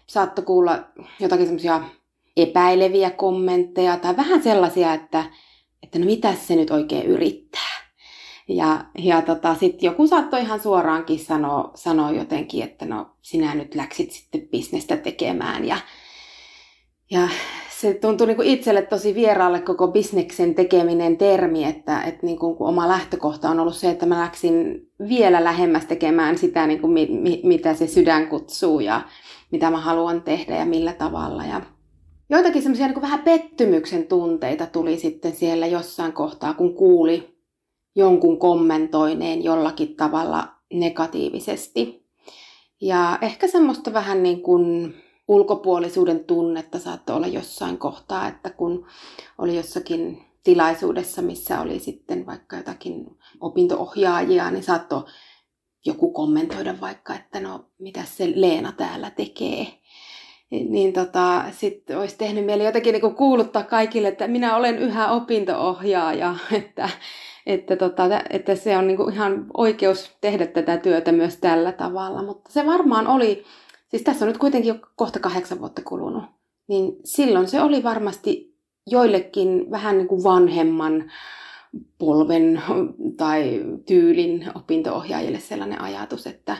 saattoi 0.07 0.45
kuulla 0.45 0.79
jotakin 1.19 1.45
semmoisia 1.45 1.81
epäileviä 2.37 3.11
kommentteja 3.11 3.97
tai 3.97 4.17
vähän 4.17 4.43
sellaisia, 4.43 4.93
että, 4.93 5.25
että 5.83 5.99
no 5.99 6.05
mitä 6.05 6.33
se 6.33 6.55
nyt 6.55 6.71
oikein 6.71 7.05
yrittää. 7.05 7.82
Ja, 8.47 8.85
ja 8.97 9.21
tota, 9.21 9.55
sitten 9.55 9.87
joku 9.87 10.07
saattoi 10.07 10.41
ihan 10.41 10.59
suoraankin 10.59 11.19
sanoa, 11.19 11.71
sanoa 11.75 12.11
jotenkin, 12.11 12.63
että 12.63 12.85
no 12.85 13.07
sinä 13.19 13.55
nyt 13.55 13.75
läksit 13.75 14.11
sitten 14.11 14.47
bisnestä 14.51 14.97
tekemään. 14.97 15.65
Ja, 15.65 15.77
ja 17.11 17.27
se 17.83 17.93
tuntui 17.93 18.27
niin 18.27 18.35
kuin 18.35 18.47
itselle 18.47 18.81
tosi 18.81 19.15
vieraalle 19.15 19.59
koko 19.59 19.87
bisneksen 19.87 20.55
tekeminen 20.55 21.17
termi, 21.17 21.63
että, 21.63 22.01
että 22.01 22.25
niin 22.25 22.39
kuin, 22.39 22.55
kun 22.55 22.67
oma 22.67 22.87
lähtökohta 22.87 23.49
on 23.49 23.59
ollut 23.59 23.75
se, 23.75 23.89
että 23.89 24.05
mä 24.05 24.21
läksin 24.21 24.87
vielä 25.09 25.43
lähemmäs 25.43 25.85
tekemään 25.85 26.37
sitä, 26.37 26.67
niin 26.67 26.81
kuin, 26.81 26.93
mi, 26.93 27.07
mi, 27.11 27.41
mitä 27.43 27.73
se 27.73 27.87
sydän 27.87 28.27
kutsuu 28.27 28.79
ja 28.79 29.01
mitä 29.51 29.71
mä 29.71 29.77
haluan 29.77 30.21
tehdä 30.21 30.55
ja 30.55 30.65
millä 30.65 30.93
tavalla. 30.93 31.45
Ja 31.45 31.61
joitakin 32.29 32.61
semmoisia 32.61 32.87
niin 32.87 33.01
vähän 33.01 33.19
pettymyksen 33.19 34.07
tunteita 34.07 34.65
tuli 34.65 34.97
sitten 34.97 35.31
siellä 35.31 35.67
jossain 35.67 36.13
kohtaa, 36.13 36.53
kun 36.53 36.75
kuuli 36.75 37.32
jonkun 37.95 38.39
kommentoineen 38.39 39.43
jollakin 39.43 39.95
tavalla 39.95 40.47
negatiivisesti. 40.73 42.05
Ja 42.81 43.17
ehkä 43.21 43.47
semmoista 43.47 43.93
vähän 43.93 44.23
niin 44.23 44.41
kuin 44.41 44.93
ulkopuolisuuden 45.27 46.23
tunnetta 46.23 46.79
saattoi 46.79 47.15
olla 47.15 47.27
jossain 47.27 47.77
kohtaa, 47.77 48.27
että 48.27 48.49
kun 48.49 48.85
oli 49.37 49.55
jossakin 49.55 50.25
tilaisuudessa, 50.43 51.21
missä 51.21 51.61
oli 51.61 51.79
sitten 51.79 52.25
vaikka 52.25 52.57
jotakin 52.57 53.05
opintoohjaajia, 53.39 54.51
niin 54.51 54.63
saattoi 54.63 55.03
joku 55.85 56.13
kommentoida 56.13 56.75
vaikka, 56.81 57.15
että 57.15 57.39
no 57.39 57.65
mitä 57.79 58.03
se 58.05 58.31
Leena 58.35 58.71
täällä 58.71 59.09
tekee. 59.09 59.67
Niin 60.49 60.93
tota, 60.93 61.43
sitten 61.51 61.99
olisi 61.99 62.17
tehnyt 62.17 62.45
mieli 62.45 62.65
jotenkin 62.65 62.93
niin 62.93 63.15
kuuluttaa 63.15 63.63
kaikille, 63.63 64.07
että 64.07 64.27
minä 64.27 64.55
olen 64.55 64.77
yhä 64.77 65.11
opintoohjaaja, 65.11 66.35
että 66.51 66.89
että, 67.45 67.75
tota, 67.75 68.03
että 68.29 68.55
se 68.55 68.77
on 68.77 68.87
niinku 68.87 69.07
ihan 69.07 69.45
oikeus 69.57 70.11
tehdä 70.21 70.47
tätä 70.47 70.77
työtä 70.77 71.11
myös 71.11 71.37
tällä 71.37 71.71
tavalla. 71.71 72.23
Mutta 72.23 72.51
se 72.51 72.65
varmaan 72.65 73.07
oli, 73.07 73.43
siis 73.87 74.03
tässä 74.03 74.25
on 74.25 74.29
nyt 74.29 74.37
kuitenkin 74.37 74.69
jo 74.69 74.75
kohta 74.95 75.19
kahdeksan 75.19 75.59
vuotta 75.59 75.81
kulunut, 75.81 76.23
niin 76.67 76.95
silloin 77.05 77.47
se 77.47 77.61
oli 77.61 77.83
varmasti 77.83 78.57
joillekin 78.87 79.71
vähän 79.71 79.97
niin 79.97 80.07
kuin 80.07 80.23
vanhemman 80.23 81.11
polven 81.97 82.63
tai 83.17 83.63
tyylin 83.85 84.51
opintoohjaajille 84.55 85.39
sellainen 85.39 85.81
ajatus, 85.81 86.27
että 86.27 86.57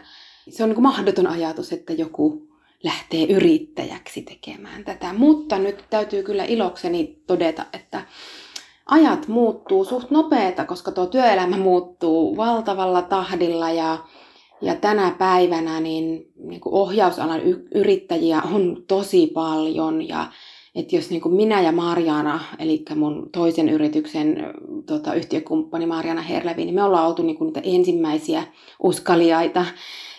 se 0.50 0.63
on 0.63 0.70
niin 0.70 0.75
kuin 0.75 0.84
mahdoton 0.84 1.28
ajatus, 1.28 1.74
että 1.74 1.94
joku 1.94 2.48
lähtee 2.84 3.25
yrittäjäksi 3.25 4.22
tekemään 4.22 4.84
tätä. 4.84 5.13
Mutta 5.13 5.60
nyt 5.60 5.84
täytyy 5.90 6.24
kyllä 6.24 6.44
ilokseni 6.44 7.24
todeta, 7.28 7.66
että 7.74 8.02
ajat 8.86 9.28
muuttuu 9.28 9.86
suht 9.86 10.12
nopeeta, 10.12 10.66
koska 10.66 10.92
tuo 10.92 11.06
työelämä 11.06 11.58
muuttuu 11.58 12.38
valtavalla 12.38 13.02
tahdilla 13.02 13.72
ja, 13.72 13.98
ja 14.62 14.75
tänä 14.75 15.16
päivänä 15.18 15.80
niin, 15.80 16.32
niin 16.36 16.62
kuin 16.62 16.74
ohjausalan 16.74 17.42
yrittäjiä 17.75 18.42
on 18.54 18.84
tosi 18.88 19.28
paljon 19.28 20.08
ja 20.08 20.28
että 20.75 20.96
jos 20.96 21.10
niin 21.10 21.22
kuin 21.22 21.36
minä 21.36 21.62
ja 21.62 21.72
Marjana, 21.72 22.40
eli 22.60 22.86
mun 22.96 23.30
toisen 23.32 23.70
yrityksen 23.70 24.38
tota, 24.86 25.13
yhtiökumppani 25.13 25.86
Marjana 25.86 26.22
Herlevi, 26.22 26.66
niin 26.66 26.75
me 26.75 26.84
ollaan 26.84 27.08
oltu 27.08 27.24
niin 27.24 27.38
kuin 27.38 27.46
niitä 27.46 27.62
ensimmäisiä 27.63 28.44
uskaliaita 28.84 29.66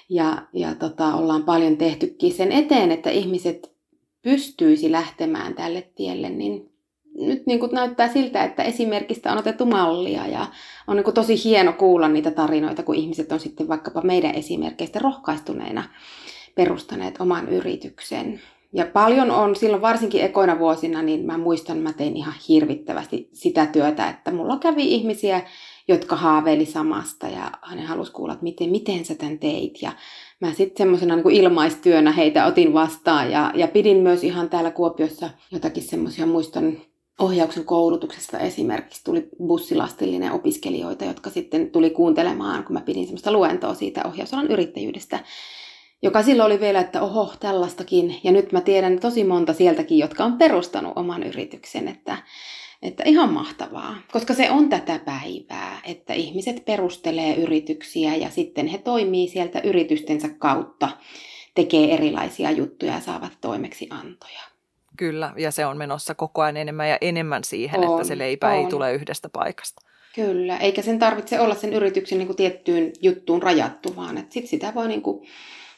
ja, 0.09 0.42
ja 0.52 0.75
tota, 0.75 1.14
ollaan 1.14 1.42
paljon 1.42 1.76
tehtykin 1.76 2.33
sen 2.33 2.52
eteen, 2.52 2.92
että 2.92 3.11
ihmiset 3.11 3.75
pystyisi 4.23 4.92
lähtemään 4.92 5.54
tälle 5.54 5.92
tielle, 5.94 6.30
niin 6.30 6.74
nyt 7.14 7.47
niin 7.47 7.61
kuin 7.61 7.73
näyttää 7.73 8.09
siltä, 8.09 8.44
että 8.44 8.62
esimerkistä 8.62 9.33
on 9.33 9.38
otettu 9.38 9.66
mallia 9.66 10.26
ja 10.26 10.47
on 10.87 10.97
niin 10.97 11.04
kuin 11.04 11.14
tosi 11.14 11.44
hieno 11.44 11.73
kuulla 11.73 12.09
niitä 12.09 12.30
tarinoita, 12.30 12.83
kun 12.83 12.94
ihmiset 12.94 13.33
on 13.33 13.40
sitten 13.40 13.68
vaikkapa 13.68 14.00
meidän 14.00 14.35
esimerkkeistä 14.35 14.99
rohkaistuneena 14.99 15.85
perustaneet 16.54 17.21
oman 17.21 17.49
yrityksen. 17.49 18.40
Ja 18.73 18.87
paljon 18.87 19.30
on 19.30 19.56
silloin 19.56 19.83
varsinkin 19.83 20.25
ekoina 20.25 20.59
vuosina, 20.59 21.02
niin 21.02 21.26
mä 21.26 21.38
muistan, 21.38 21.78
mä 21.78 21.92
tein 21.92 22.16
ihan 22.16 22.35
hirvittävästi 22.49 23.28
sitä 23.33 23.66
työtä, 23.66 24.09
että 24.09 24.30
mulla 24.30 24.56
kävi 24.56 24.94
ihmisiä, 24.94 25.42
jotka 25.88 26.16
haaveili 26.16 26.66
samasta 26.66 27.26
ja 27.26 27.50
ne 27.75 27.83
halusi 27.83 28.12
kuulla, 28.12 28.33
että 28.33 28.44
miten, 28.44 28.71
miten 28.71 29.04
sä 29.04 29.14
tämän 29.14 29.38
teit. 29.38 29.83
Ja 29.83 29.92
mä 30.40 30.52
sitten 30.52 30.78
semmoisena 30.78 31.16
niin 31.16 31.30
ilmaistyönä 31.30 32.12
heitä 32.12 32.47
otin 32.47 32.73
vastaan 32.75 33.30
ja, 33.30 33.52
ja 33.54 33.68
pidin 33.68 33.97
myös 33.97 34.25
ihan 34.25 34.50
täällä 34.50 34.71
Kuopiossa 34.71 35.30
jotakin 35.50 35.83
semmoisia, 35.83 36.26
muistan 36.26 36.78
ohjauksen 37.18 37.64
koulutuksesta 37.64 38.38
esimerkiksi 38.38 39.04
tuli 39.04 39.28
bussilastillinen 39.47 40.33
opiskelijoita, 40.33 41.04
jotka 41.04 41.30
sitten 41.30 41.71
tuli 41.71 41.90
kuuntelemaan, 41.90 42.64
kun 42.64 42.75
mä 42.75 42.80
pidin 42.80 43.04
semmoista 43.04 43.33
luentoa 43.33 43.75
siitä 43.75 44.02
ohjausalan 44.04 44.47
yrittäjyydestä, 44.47 45.25
joka 46.02 46.23
silloin 46.23 46.47
oli 46.47 46.61
vielä, 46.61 46.80
että 46.80 47.02
oho, 47.02 47.35
tällaistakin. 47.40 48.21
Ja 48.25 48.33
nyt 48.33 48.52
mä 48.52 48.61
tiedän 48.61 49.00
tosi 49.00 49.25
monta 49.25 49.52
sieltäkin, 49.52 49.99
jotka 49.99 50.25
on 50.25 50.38
perustanut 50.38 50.92
oman 50.97 51.23
yrityksen, 51.23 51.88
että, 51.88 52.16
Että 52.83 53.02
ihan 53.06 53.33
mahtavaa, 53.33 53.97
koska 54.12 54.35
se 54.35 54.50
on 54.50 54.68
tätä 54.68 54.99
päivää, 54.99 55.80
että 55.85 56.12
ihmiset 56.12 56.64
perustelee 56.64 57.35
yrityksiä 57.37 58.16
ja 58.16 58.30
sitten 58.30 58.66
he 58.66 58.78
toimii 58.78 59.28
sieltä 59.28 59.61
yritystensä 59.61 60.28
kautta, 60.28 60.88
tekee 61.54 61.94
erilaisia 61.94 62.50
juttuja 62.50 62.92
ja 62.92 63.00
saavat 63.00 63.33
toimeksiantoja. 63.40 64.53
Kyllä, 64.96 65.32
ja 65.36 65.50
se 65.50 65.66
on 65.66 65.76
menossa 65.76 66.14
koko 66.14 66.42
ajan 66.42 66.56
enemmän 66.56 66.88
ja 66.88 66.98
enemmän 67.00 67.44
siihen, 67.44 67.80
on, 67.80 67.94
että 67.94 68.08
se 68.08 68.18
leipä 68.18 68.48
on. 68.48 68.54
ei 68.54 68.66
tule 68.66 68.92
yhdestä 68.92 69.28
paikasta. 69.28 69.82
Kyllä, 70.14 70.56
eikä 70.56 70.82
sen 70.82 70.98
tarvitse 70.98 71.40
olla 71.40 71.54
sen 71.54 71.72
yrityksen 71.72 72.18
niin 72.18 72.26
kuin 72.26 72.36
tiettyyn 72.36 72.92
juttuun 73.02 73.42
rajattu, 73.42 73.96
vaan 73.96 74.18
että 74.18 74.34
sit 74.34 74.46
sitä 74.46 74.74
voi 74.74 74.88
niin 74.88 75.02
kuin 75.02 75.26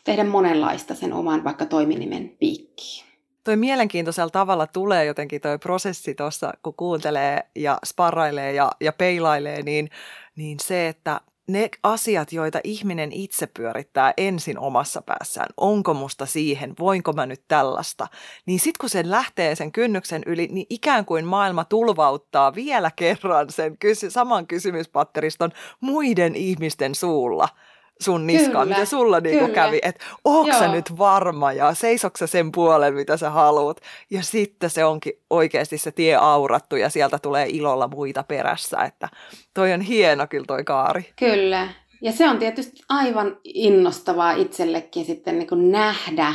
tehdä 0.04 0.24
monenlaista 0.24 0.94
sen 0.94 1.12
oman 1.12 1.44
vaikka 1.44 1.66
toiminimen 1.66 2.36
piikkiin. 2.38 3.06
Toi 3.44 3.56
mielenkiintoisella 3.56 4.30
tavalla 4.30 4.66
tulee 4.66 5.04
jotenkin 5.04 5.40
toi 5.40 5.58
prosessi 5.58 6.14
tuossa, 6.14 6.52
kun 6.62 6.74
kuuntelee 6.74 7.46
ja 7.54 7.78
sparrailee 7.86 8.52
ja, 8.52 8.72
ja 8.80 8.92
peilailee, 8.92 9.62
niin, 9.62 9.90
niin 10.36 10.60
se, 10.60 10.88
että 10.88 11.20
ne 11.48 11.70
asiat, 11.82 12.32
joita 12.32 12.60
ihminen 12.64 13.12
itse 13.12 13.46
pyörittää 13.46 14.14
ensin 14.16 14.58
omassa 14.58 15.02
päässään, 15.02 15.48
onko 15.56 15.94
musta 15.94 16.26
siihen, 16.26 16.74
voinko 16.78 17.12
mä 17.12 17.26
nyt 17.26 17.42
tällaista, 17.48 18.06
niin 18.46 18.58
sitten 18.58 18.78
kun 18.80 18.90
se 18.90 19.10
lähtee 19.10 19.54
sen 19.54 19.72
kynnyksen 19.72 20.22
yli, 20.26 20.48
niin 20.52 20.66
ikään 20.70 21.04
kuin 21.04 21.24
maailma 21.24 21.64
tulvauttaa 21.64 22.54
vielä 22.54 22.90
kerran 22.96 23.50
sen 23.50 23.78
kysy- 23.78 24.10
saman 24.10 24.46
kysymyspatteriston 24.46 25.50
muiden 25.80 26.36
ihmisten 26.36 26.94
suulla– 26.94 27.48
sun 28.00 28.26
niskaan, 28.26 28.68
mitä 28.68 28.84
sulla 28.84 29.20
niinku 29.20 29.48
kävi, 29.48 29.78
että 29.82 30.04
onko 30.24 30.58
sä 30.58 30.68
nyt 30.68 30.98
varma 30.98 31.52
ja 31.52 31.74
seisoksa 31.74 32.26
sen 32.26 32.52
puolen, 32.52 32.94
mitä 32.94 33.16
sä 33.16 33.30
haluat. 33.30 33.80
Ja 34.10 34.22
sitten 34.22 34.70
se 34.70 34.84
onkin 34.84 35.12
oikeasti 35.30 35.78
se 35.78 35.92
tie 35.92 36.16
aurattu 36.16 36.76
ja 36.76 36.90
sieltä 36.90 37.18
tulee 37.18 37.46
ilolla 37.48 37.88
muita 37.88 38.22
perässä, 38.22 38.82
että 38.82 39.08
toi 39.54 39.72
on 39.72 39.80
hieno 39.80 40.26
kyllä 40.26 40.44
toi 40.46 40.64
kaari. 40.64 41.12
Kyllä. 41.18 41.68
Ja 42.02 42.12
se 42.12 42.28
on 42.28 42.38
tietysti 42.38 42.82
aivan 42.88 43.36
innostavaa 43.44 44.32
itsellekin 44.32 45.04
sitten 45.04 45.38
niin 45.38 45.72
nähdä 45.72 46.34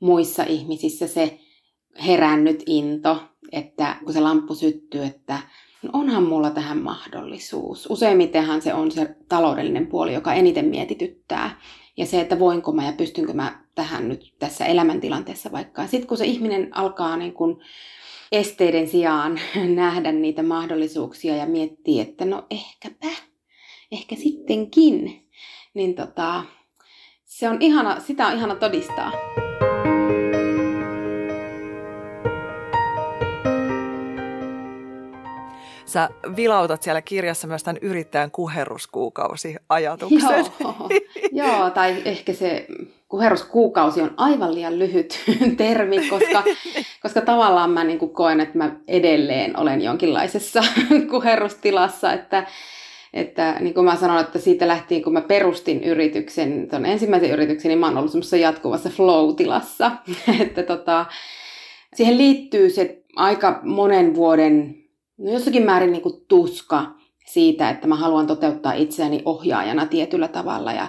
muissa 0.00 0.42
ihmisissä 0.42 1.06
se 1.06 1.38
herännyt 2.06 2.62
into, 2.66 3.22
että 3.52 3.96
kun 4.04 4.12
se 4.12 4.20
lamppu 4.20 4.54
syttyy, 4.54 5.04
että 5.04 5.38
no 5.82 5.90
onhan 5.92 6.22
mulla 6.22 6.50
tähän 6.50 6.78
mahdollisuus. 6.78 7.86
Useimmitenhan 7.90 8.62
se 8.62 8.74
on 8.74 8.90
se 8.90 9.16
taloudellinen 9.28 9.86
puoli, 9.86 10.14
joka 10.14 10.34
eniten 10.34 10.64
mietityttää. 10.64 11.60
Ja 11.96 12.06
se, 12.06 12.20
että 12.20 12.38
voinko 12.38 12.72
mä 12.72 12.86
ja 12.86 12.92
pystynkö 12.92 13.32
mä 13.32 13.64
tähän 13.74 14.08
nyt 14.08 14.34
tässä 14.38 14.64
elämäntilanteessa 14.64 15.52
vaikka. 15.52 15.86
Sitten 15.86 16.08
kun 16.08 16.16
se 16.18 16.26
ihminen 16.26 16.76
alkaa 16.76 17.16
niin 17.16 17.32
kun 17.32 17.60
esteiden 18.32 18.88
sijaan 18.88 19.40
nähdä 19.74 20.12
niitä 20.12 20.42
mahdollisuuksia 20.42 21.36
ja 21.36 21.46
miettiä, 21.46 22.02
että 22.02 22.24
no 22.24 22.46
ehkäpä, 22.50 23.08
ehkä 23.92 24.16
sittenkin, 24.16 25.28
niin 25.74 25.94
tota, 25.94 26.44
se 27.24 27.48
on 27.48 27.56
ihana, 27.60 28.00
sitä 28.00 28.26
on 28.26 28.36
ihana 28.36 28.54
todistaa. 28.54 29.12
Sä 35.88 36.08
vilautat 36.36 36.82
siellä 36.82 37.02
kirjassa 37.02 37.46
myös 37.46 37.62
tämän 37.62 37.78
yrittäjän 37.82 38.30
kuherruskuukausi-ajatuksen. 38.30 40.46
Joo, 40.60 40.88
joo, 41.32 41.70
tai 41.70 42.02
ehkä 42.04 42.32
se 42.32 42.66
kuheruskuukausi 43.08 44.02
on 44.02 44.14
aivan 44.16 44.54
liian 44.54 44.78
lyhyt 44.78 45.20
termi, 45.56 46.08
koska, 46.08 46.42
koska 47.02 47.20
tavallaan 47.20 47.70
mä 47.70 47.84
niin 47.84 48.10
koen, 48.10 48.40
että 48.40 48.58
mä 48.58 48.76
edelleen 48.88 49.58
olen 49.58 49.82
jonkinlaisessa 49.82 50.64
kuherustilassa, 51.10 52.12
että, 52.12 52.46
että 53.14 53.56
niin 53.60 53.74
kuin 53.74 53.84
mä 53.84 53.96
sanon, 53.96 54.20
että 54.20 54.38
siitä 54.38 54.68
lähtien, 54.68 55.02
kun 55.02 55.12
mä 55.12 55.20
perustin 55.20 55.84
yrityksen, 55.84 56.68
ton 56.70 56.86
ensimmäisen 56.86 57.30
yrityksen, 57.30 57.68
niin 57.68 57.78
mä 57.78 57.86
oon 57.86 57.98
ollut 57.98 58.10
semmoisessa 58.10 58.36
jatkuvassa 58.36 58.90
flow-tilassa. 58.90 59.90
että 60.42 60.62
tota, 60.62 61.06
siihen 61.94 62.18
liittyy 62.18 62.70
se 62.70 63.02
aika 63.16 63.60
monen 63.62 64.14
vuoden 64.14 64.87
no 65.18 65.32
jossakin 65.32 65.64
määrin 65.64 65.92
niin 65.92 66.02
kuin 66.02 66.24
tuska 66.28 66.86
siitä, 67.26 67.70
että 67.70 67.86
mä 67.86 67.96
haluan 67.96 68.26
toteuttaa 68.26 68.72
itseäni 68.72 69.22
ohjaajana 69.24 69.86
tietyllä 69.86 70.28
tavalla. 70.28 70.72
Ja 70.72 70.88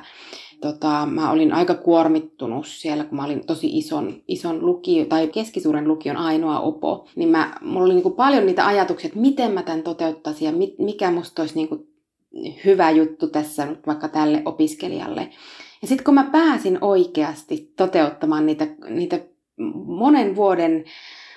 tota, 0.61 1.05
mä 1.05 1.31
olin 1.31 1.53
aika 1.53 1.75
kuormittunut 1.75 2.67
siellä, 2.67 3.03
kun 3.03 3.15
mä 3.15 3.25
olin 3.25 3.45
tosi 3.45 3.77
ison, 3.77 4.21
ison 4.27 4.65
lukio, 4.65 5.05
tai 5.05 5.27
keskisuuren 5.27 5.87
lukion 5.87 6.17
ainoa 6.17 6.59
opo. 6.59 7.07
Niin 7.15 7.29
mä, 7.29 7.55
mulla 7.61 7.85
oli 7.85 7.93
niin 7.93 8.03
kuin 8.03 8.15
paljon 8.15 8.45
niitä 8.45 8.67
ajatuksia, 8.67 9.07
että 9.07 9.19
miten 9.19 9.51
mä 9.51 9.63
tämän 9.63 9.83
toteuttaisin 9.83 10.45
ja 10.45 10.51
mit, 10.51 10.79
mikä 10.79 11.11
musta 11.11 11.41
olisi 11.41 11.55
niin 11.55 11.67
kuin 11.67 11.87
hyvä 12.65 12.91
juttu 12.91 13.27
tässä 13.27 13.67
vaikka 13.87 14.07
tälle 14.07 14.41
opiskelijalle. 14.45 15.29
Ja 15.81 15.87
sitten 15.87 16.05
kun 16.05 16.13
mä 16.13 16.29
pääsin 16.31 16.77
oikeasti 16.81 17.73
toteuttamaan 17.77 18.45
niitä, 18.45 18.67
niitä 18.89 19.19
monen 19.85 20.35
vuoden 20.35 20.85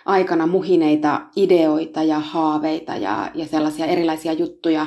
aikana 0.04 0.46
muhineita 0.46 1.20
ideoita 1.36 2.02
ja 2.02 2.18
haaveita 2.18 2.96
ja, 2.96 3.30
ja 3.34 3.46
sellaisia 3.46 3.86
erilaisia 3.86 4.32
juttuja, 4.32 4.86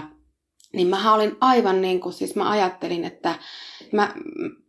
niin 0.74 0.88
mä 0.88 1.14
olin 1.14 1.38
aivan 1.42 1.82
niin 1.82 2.00
kuin, 2.00 2.14
siis 2.14 2.36
mä 2.36 2.50
ajattelin, 2.50 3.04
että 3.04 3.36
mä 3.92 4.14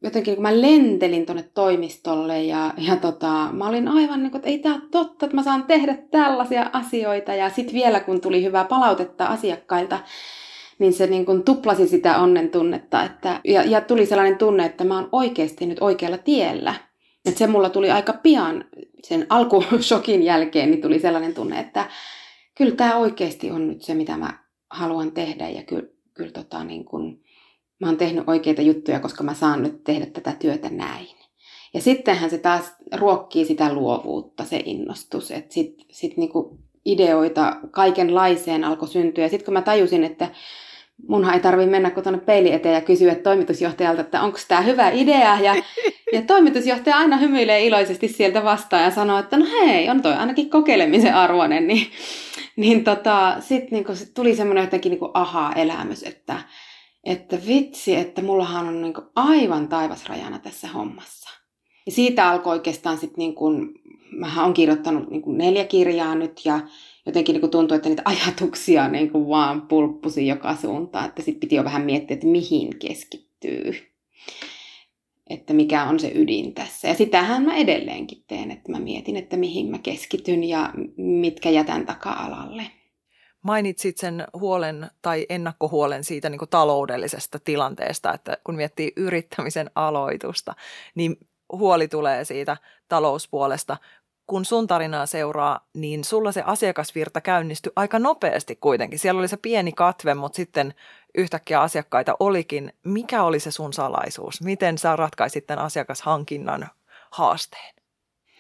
jotenkin 0.03 0.35
kun 0.35 0.43
mä 0.43 0.61
lentelin 0.61 1.27
tuonne 1.27 1.45
toimistolle 1.55 2.43
ja, 2.43 2.75
ja 2.79 2.97
tota, 2.97 3.49
mä 3.53 3.69
olin 3.69 3.89
aivan 3.89 4.23
niin 4.23 4.31
kuin, 4.31 4.39
että 4.39 4.49
ei 4.49 4.59
tämä 4.59 4.81
totta, 4.91 5.27
että 5.27 5.37
mä 5.37 5.43
saan 5.43 5.65
tehdä 5.65 5.99
tällaisia 6.11 6.71
asioita 6.73 7.35
ja 7.35 7.51
sitten 7.51 7.75
vielä 7.75 8.01
kun 8.01 8.21
tuli 8.21 8.45
hyvää 8.45 8.65
palautetta 8.65 9.27
asiakkailta, 9.27 9.99
niin 10.79 10.93
se 10.93 11.07
niin 11.07 11.27
kuin 11.27 11.43
tuplasi 11.43 11.89
sitä 11.89 12.19
onnen 12.19 12.49
tunnetta 12.49 13.03
että, 13.03 13.41
ja, 13.45 13.63
ja 13.63 13.81
tuli 13.81 14.07
sellainen 14.07 14.39
tunne, 14.39 14.67
että 14.67 14.85
mä 14.85 14.95
oon 14.95 15.09
oikeasti 15.13 15.67
nyt 15.67 15.79
oikealla 15.81 16.19
tiellä. 16.19 16.75
Et 17.27 17.37
se 17.37 17.47
mulla 17.47 17.71
tuli 17.71 17.91
aika 17.91 18.13
pian 18.13 18.65
sen 19.03 19.27
alkushokin 19.29 20.23
jälkeen, 20.23 20.71
niin 20.71 20.83
tuli 20.83 20.99
sellainen 21.01 21.35
tunne, 21.35 21.61
että 21.61 21.91
kyllä 22.55 22.77
tämä 22.77 22.97
oikeasti 22.97 23.51
on 23.51 23.69
nyt 23.69 23.83
se, 23.83 23.95
mitä 23.95 24.17
mä 24.17 24.39
haluan 24.71 25.13
tehdä. 25.13 25.49
Ja 25.49 25.63
kyllä, 25.63 25.89
kyllä 26.15 26.33
tota, 26.33 26.65
niin 26.65 26.85
kun, 26.85 27.21
mä 27.81 27.87
oon 27.87 27.97
tehnyt 27.97 28.25
oikeita 28.27 28.63
juttuja, 28.63 29.01
koska 29.01 29.25
mä 29.25 29.35
saan 29.35 29.63
nyt 29.63 29.85
tehdä 29.85 30.07
tätä 30.07 30.33
työtä 30.39 30.71
näin. 30.71 31.17
Ja 31.75 31.81
sittenhän 31.81 32.31
se 32.31 32.39
taas 32.39 32.75
ruokkii 32.95 33.45
sitä 33.45 33.73
luovuutta, 33.73 34.45
se 34.45 34.63
innostus. 34.65 35.31
Että 35.31 35.55
sitten 35.55 35.87
sit 35.91 36.17
niinku 36.17 36.59
ideoita 36.85 37.57
kaikenlaiseen 37.71 38.65
alkoi 38.65 38.89
syntyä. 38.89 39.25
Ja 39.25 39.31
sitten 39.31 39.45
kun 39.45 39.55
mä 39.55 39.63
tajusin, 39.63 40.05
että 40.05 40.31
munhan 41.09 41.35
ei 41.35 41.41
tarvitse 41.41 41.71
mennä 41.71 41.91
kuin 41.91 42.05
tuonne 42.05 42.21
peili 42.21 42.53
eteen 42.53 42.75
ja 42.75 42.81
kysyä 42.81 43.15
toimitusjohtajalta, 43.15 44.01
että 44.01 44.23
onko 44.23 44.39
tämä 44.49 44.61
hyvä 44.61 44.91
idea. 44.91 45.41
Ja, 45.41 45.55
ja 46.15 46.23
toimitusjohtaja 46.23 46.97
aina 46.97 47.17
hymyilee 47.17 47.67
iloisesti 47.67 48.09
sieltä 48.09 48.45
vastaan 48.45 48.83
ja 48.83 48.91
sanoo, 48.91 49.19
että 49.19 49.37
no 49.37 49.47
hei, 49.51 49.91
on 49.91 50.03
toi 50.03 50.13
ainakin 50.13 50.51
kokeilemisen 50.51 51.15
arvoinen. 51.15 51.67
Niin, 51.67 51.87
niin 52.57 52.85
tota, 52.85 53.37
sitten 53.41 53.69
niinku, 53.71 53.95
sit 53.95 54.15
tuli 54.15 54.37
semmoinen 54.37 54.65
jotenkin 54.65 54.91
niinku 54.91 55.11
aha-elämys, 55.15 56.03
että, 56.03 56.39
että 57.05 57.39
vitsi, 57.47 57.97
että 57.97 58.23
mullahan 58.23 58.69
on 58.69 58.83
niinku 58.83 59.03
aivan 59.17 59.69
taivasrajana 59.69 60.39
tässä 60.39 60.69
hommassa. 60.69 61.31
Ja 61.87 61.93
siitä 61.93 62.31
alkoi 62.31 62.53
oikeastaan 62.53 62.99
sitten, 62.99 63.19
niinku, 63.19 63.51
mähän 64.11 64.45
on 64.45 64.55
kirjoittanut 64.55 65.11
niinku 65.11 65.33
neljä 65.33 65.65
kirjaa 65.65 66.15
nyt 66.15 66.41
ja 66.45 66.61
jotenkin 67.07 67.33
niin 67.33 67.40
kuin 67.40 67.51
tuntui, 67.51 67.77
että 67.77 67.88
niitä 67.88 68.03
ajatuksia 68.05 68.88
niin 68.88 69.11
kuin 69.11 69.29
vaan 69.29 69.62
pulppusi 69.62 70.27
joka 70.27 70.57
suuntaan, 70.57 71.09
että 71.09 71.23
sitten 71.23 71.40
piti 71.40 71.55
jo 71.55 71.64
vähän 71.64 71.83
miettiä, 71.83 72.14
että 72.14 72.27
mihin 72.27 72.79
keskittyy, 72.79 73.73
että 75.31 75.53
mikä 75.53 75.85
on 75.85 76.01
se 76.01 76.12
ydin 76.14 76.55
tässä. 76.55 76.88
Ja 76.88 76.95
sitähän 76.95 77.42
mä 77.42 77.57
edelleenkin 77.57 78.25
teen, 78.27 78.51
että 78.51 78.73
mä 78.73 78.79
mietin, 78.79 79.16
että 79.16 79.37
mihin 79.37 79.71
mä 79.71 79.79
keskityn 79.79 80.45
ja 80.45 80.73
mitkä 80.97 81.51
jätän 81.51 81.87
taka-alalle. 81.87 82.62
Mainitsit 83.42 83.99
sen 83.99 84.25
huolen 84.33 84.90
tai 85.03 85.27
ennakkohuolen 85.29 86.05
siitä 86.05 86.31
niin 86.31 86.38
kuin 86.38 86.49
taloudellisesta 86.49 87.38
tilanteesta, 87.45 88.14
että 88.14 88.38
kun 88.45 88.55
miettii 88.55 88.92
yrittämisen 88.97 89.71
aloitusta, 89.75 90.55
niin 90.95 91.16
huoli 91.53 91.88
tulee 91.88 92.25
siitä 92.25 92.57
talouspuolesta 92.88 93.77
kun 94.27 94.45
sun 94.45 94.67
tarinaa 94.67 95.07
seuraa, 95.07 95.61
niin 95.75 96.05
sulla 96.05 96.33
se 96.33 96.43
asiakasvirta 96.47 97.21
käynnistyi 97.21 97.73
aika 97.77 97.99
nopeasti 97.99 98.57
kuitenkin. 98.57 98.99
Siellä 98.99 99.19
oli 99.19 99.29
se 99.29 99.37
pieni 99.37 99.73
katve, 99.73 100.15
mutta 100.15 100.37
sitten 100.37 100.75
yhtäkkiä 101.15 101.61
asiakkaita 101.61 102.17
olikin. 102.21 102.73
Mikä 102.85 103.23
oli 103.23 103.41
se 103.41 103.51
sun 103.51 103.73
salaisuus? 103.73 104.43
Miten 104.43 104.79
sä 104.79 104.97
ratkaisit 104.97 105.47
tämän 105.47 105.65
asiakashankinnan 105.65 106.69
haasteen? 107.11 107.75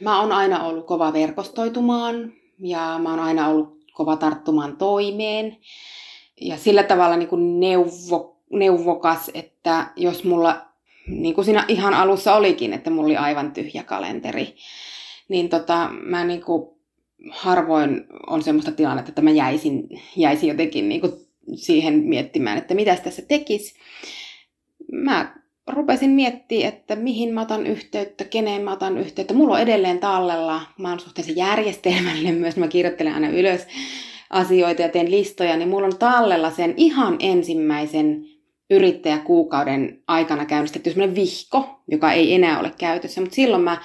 Mä 0.00 0.20
oon 0.20 0.32
aina 0.32 0.64
ollut 0.64 0.86
kova 0.86 1.12
verkostoitumaan 1.12 2.32
ja 2.58 2.98
mä 3.02 3.10
oon 3.10 3.20
aina 3.20 3.48
ollut 3.48 3.76
kova 3.92 4.16
tarttumaan 4.16 4.76
toimeen. 4.76 5.56
Ja 6.40 6.56
sillä 6.56 6.82
tavalla 6.82 7.16
niin 7.16 7.28
kuin 7.28 7.60
neuvo, 7.60 8.36
neuvokas, 8.52 9.30
että 9.34 9.86
jos 9.96 10.24
mulla, 10.24 10.66
niin 11.06 11.34
kuin 11.34 11.44
siinä 11.44 11.64
ihan 11.68 11.94
alussa 11.94 12.34
olikin, 12.34 12.72
että 12.72 12.90
mulla 12.90 13.06
oli 13.06 13.16
aivan 13.16 13.52
tyhjä 13.52 13.82
kalenteri, 13.82 14.56
niin 15.28 15.48
tota, 15.48 15.90
mä 16.02 16.24
niinku 16.24 16.78
harvoin 17.30 18.04
on 18.26 18.42
semmoista 18.42 18.72
tilannetta, 18.72 19.08
että 19.08 19.22
mä 19.22 19.30
jäisin, 19.30 19.88
jäisin 20.16 20.48
jotenkin 20.48 20.88
niin 20.88 21.00
kuin 21.00 21.12
siihen 21.54 21.94
miettimään, 21.94 22.58
että 22.58 22.74
mitä 22.74 22.96
tässä 22.96 23.22
tekisi. 23.22 23.74
Mä 24.92 25.36
rupesin 25.68 26.10
miettimään, 26.10 26.68
että 26.68 26.96
mihin 26.96 27.34
mä 27.34 27.42
otan 27.42 27.66
yhteyttä, 27.66 28.24
keneen 28.24 28.62
mä 28.62 28.72
otan 28.72 28.98
yhteyttä. 28.98 29.34
Mulla 29.34 29.54
on 29.54 29.60
edelleen 29.60 29.98
tallella, 29.98 30.62
mä 30.78 30.88
oon 30.88 31.00
suhteellisen 31.00 31.36
järjestelmällinen 31.36 32.34
myös, 32.34 32.56
mä 32.56 32.68
kirjoittelen 32.68 33.14
aina 33.14 33.28
ylös 33.28 33.66
asioita 34.30 34.82
ja 34.82 34.88
teen 34.88 35.10
listoja, 35.10 35.56
niin 35.56 35.68
mulla 35.68 35.86
on 35.86 35.98
tallella 35.98 36.50
sen 36.50 36.74
ihan 36.76 37.16
ensimmäisen 37.20 38.24
yrittäjäkuukauden 38.70 40.02
aikana 40.08 40.44
käynnistetty 40.44 40.90
semmoinen 40.90 41.16
vihko, 41.16 41.80
joka 41.88 42.12
ei 42.12 42.34
enää 42.34 42.60
ole 42.60 42.72
käytössä, 42.78 43.20
mutta 43.20 43.34
silloin 43.34 43.62
mä, 43.62 43.78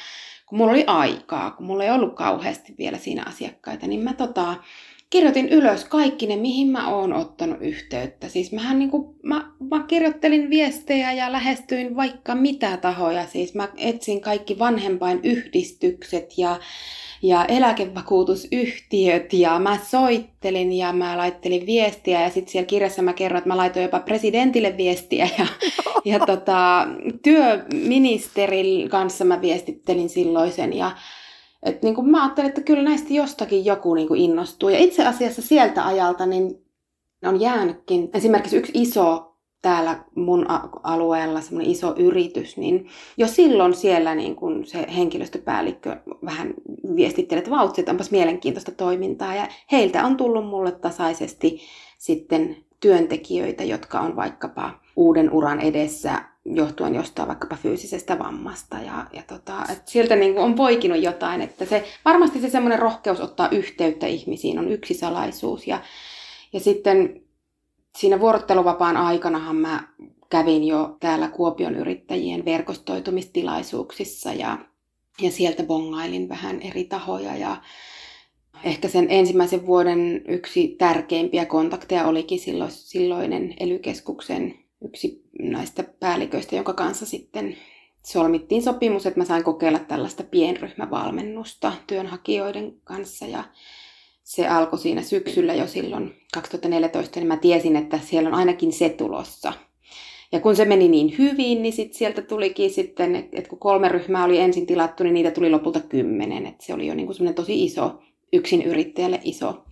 kun 0.51 0.57
mulla 0.57 0.71
oli 0.71 0.83
aikaa, 0.87 1.51
kun 1.51 1.65
mulla 1.65 1.83
ei 1.83 1.91
ollut 1.91 2.15
kauheasti 2.15 2.75
vielä 2.77 2.97
siinä 2.97 3.23
asiakkaita, 3.27 3.87
niin 3.87 4.03
mä 4.03 4.13
tota, 4.13 4.55
kirjoitin 5.11 5.49
ylös 5.49 5.85
kaikki 5.85 6.27
ne, 6.27 6.35
mihin 6.35 6.67
mä 6.67 6.89
oon 6.89 7.13
ottanut 7.13 7.57
yhteyttä. 7.61 8.29
Siis 8.29 8.51
mähän 8.51 8.79
niinku, 8.79 9.15
mä, 9.23 9.51
mä 9.71 9.83
kirjoittelin 9.87 10.49
viestejä 10.49 11.13
ja 11.13 11.31
lähestyin 11.31 11.95
vaikka 11.95 12.35
mitä 12.35 12.77
tahoja. 12.77 13.25
Siis 13.25 13.55
mä 13.55 13.69
etsin 13.77 14.21
kaikki 14.21 14.59
vanhempain 14.59 15.19
yhdistykset 15.23 16.37
ja 16.37 16.59
ja 17.23 17.45
eläkevakuutusyhtiöt 17.45 19.33
ja 19.33 19.59
mä 19.59 19.77
soittelin 19.89 20.73
ja 20.73 20.93
mä 20.93 21.17
laittelin 21.17 21.65
viestiä 21.65 22.21
ja 22.21 22.29
sitten 22.29 22.51
siellä 22.51 22.67
kirjassa 22.67 23.01
mä 23.01 23.13
kerroin, 23.13 23.37
että 23.37 23.47
mä 23.47 23.57
laitoin 23.57 23.83
jopa 23.83 23.99
presidentille 23.99 24.77
viestiä 24.77 25.29
ja, 25.37 25.45
ja 26.05 26.19
tota, 26.19 26.87
työministerin 27.23 28.89
kanssa 28.89 29.25
mä 29.25 29.41
viestittelin 29.41 30.09
silloisen 30.09 30.73
ja 30.73 30.91
et 31.63 31.83
niin 31.83 31.95
kuin 31.95 32.09
mä 32.09 32.23
ajattelin, 32.23 32.49
että 32.49 32.61
kyllä 32.61 32.83
näistä 32.83 33.13
jostakin 33.13 33.65
joku 33.65 33.93
niin 33.93 34.07
kuin 34.07 34.21
innostuu. 34.21 34.69
Ja 34.69 34.77
itse 34.77 35.05
asiassa 35.05 35.41
sieltä 35.41 35.85
ajalta 35.85 36.25
niin 36.25 36.65
on 37.25 37.41
jäänytkin 37.41 38.09
esimerkiksi 38.13 38.57
yksi 38.57 38.71
iso 38.75 39.31
täällä 39.61 40.03
mun 40.15 40.45
alueella 40.83 41.41
semmoinen 41.41 41.71
iso 41.71 41.95
yritys, 41.97 42.57
niin 42.57 42.87
jo 43.17 43.27
silloin 43.27 43.73
siellä 43.73 44.15
niin 44.15 44.35
kun 44.35 44.65
se 44.65 44.85
henkilöstöpäällikkö 44.95 45.97
vähän 46.25 46.53
viestitteli, 46.95 47.39
että 47.39 47.51
vautsi, 47.51 47.81
että 47.81 47.91
onpas 47.91 48.11
mielenkiintoista 48.11 48.71
toimintaa. 48.71 49.35
Ja 49.35 49.47
heiltä 49.71 50.05
on 50.05 50.17
tullut 50.17 50.47
mulle 50.47 50.71
tasaisesti 50.71 51.61
sitten 51.97 52.57
työntekijöitä, 52.79 53.63
jotka 53.63 53.99
on 53.99 54.15
vaikkapa 54.15 54.71
uuden 54.95 55.31
uran 55.31 55.59
edessä 55.59 56.30
johtuen 56.45 56.95
jostain 56.95 57.27
vaikkapa 57.27 57.55
fyysisestä 57.55 58.19
vammasta. 58.19 58.77
Ja, 58.77 59.05
ja 59.13 59.23
tota, 59.27 59.63
että 59.71 59.91
sieltä 59.91 60.15
niin 60.15 60.37
on 60.37 60.55
poikinut 60.55 61.03
jotain, 61.03 61.41
että 61.41 61.65
se, 61.65 61.83
varmasti 62.05 62.41
se 62.41 62.49
semmoinen 62.49 62.79
rohkeus 62.79 63.19
ottaa 63.19 63.49
yhteyttä 63.49 64.07
ihmisiin 64.07 64.59
on 64.59 64.71
yksi 64.71 64.93
salaisuus. 64.93 65.67
Ja, 65.67 65.81
ja 66.53 66.59
sitten 66.59 67.21
siinä 67.97 68.19
vuorotteluvapaan 68.19 68.97
aikanahan 68.97 69.55
mä 69.55 69.87
kävin 70.29 70.63
jo 70.63 70.97
täällä 70.99 71.27
Kuopion 71.27 71.75
yrittäjien 71.75 72.45
verkostoitumistilaisuuksissa 72.45 74.33
ja, 74.33 74.57
ja 75.21 75.31
sieltä 75.31 75.63
bongailin 75.63 76.29
vähän 76.29 76.61
eri 76.61 76.83
tahoja 76.83 77.35
ja 77.37 77.57
ehkä 78.63 78.87
sen 78.87 79.05
ensimmäisen 79.09 79.65
vuoden 79.65 80.21
yksi 80.27 80.75
tärkeimpiä 80.77 81.45
kontakteja 81.45 82.07
olikin 82.07 82.39
silloin, 82.39 82.71
silloinen 82.71 83.53
elykeskuksen 83.59 84.55
yksi 84.85 85.23
näistä 85.39 85.83
päälliköistä, 85.83 86.55
jonka 86.55 86.73
kanssa 86.73 87.05
sitten 87.05 87.57
solmittiin 88.05 88.63
sopimus, 88.63 89.05
että 89.05 89.19
mä 89.19 89.25
sain 89.25 89.43
kokeilla 89.43 89.79
tällaista 89.79 90.23
pienryhmävalmennusta 90.23 91.73
työnhakijoiden 91.87 92.73
kanssa 92.83 93.25
ja 93.25 93.43
se 94.23 94.47
alkoi 94.47 94.79
siinä 94.79 95.01
syksyllä 95.01 95.53
jo 95.53 95.67
silloin 95.67 96.15
2014, 96.33 97.19
niin 97.19 97.27
mä 97.27 97.37
tiesin, 97.37 97.75
että 97.75 97.99
siellä 97.99 98.29
on 98.29 98.35
ainakin 98.35 98.73
se 98.73 98.89
tulossa. 98.89 99.53
Ja 100.31 100.39
kun 100.39 100.55
se 100.55 100.65
meni 100.65 100.87
niin 100.87 101.15
hyvin, 101.17 101.61
niin 101.61 101.73
sit 101.73 101.93
sieltä 101.93 102.21
tulikin 102.21 102.71
sitten, 102.71 103.15
että 103.15 103.49
kun 103.49 103.59
kolme 103.59 103.89
ryhmää 103.89 104.25
oli 104.25 104.39
ensin 104.39 104.65
tilattu, 104.65 105.03
niin 105.03 105.13
niitä 105.13 105.31
tuli 105.31 105.49
lopulta 105.49 105.79
kymmenen. 105.79 106.45
Että 106.45 106.65
se 106.65 106.73
oli 106.73 106.87
jo 106.87 106.95
niin 106.95 107.13
semmoinen 107.13 107.35
tosi 107.35 107.63
iso, 107.63 108.01
yksin 108.33 108.61
yrittäjälle 108.61 109.19
iso 109.23 109.63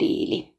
diili. 0.00 0.54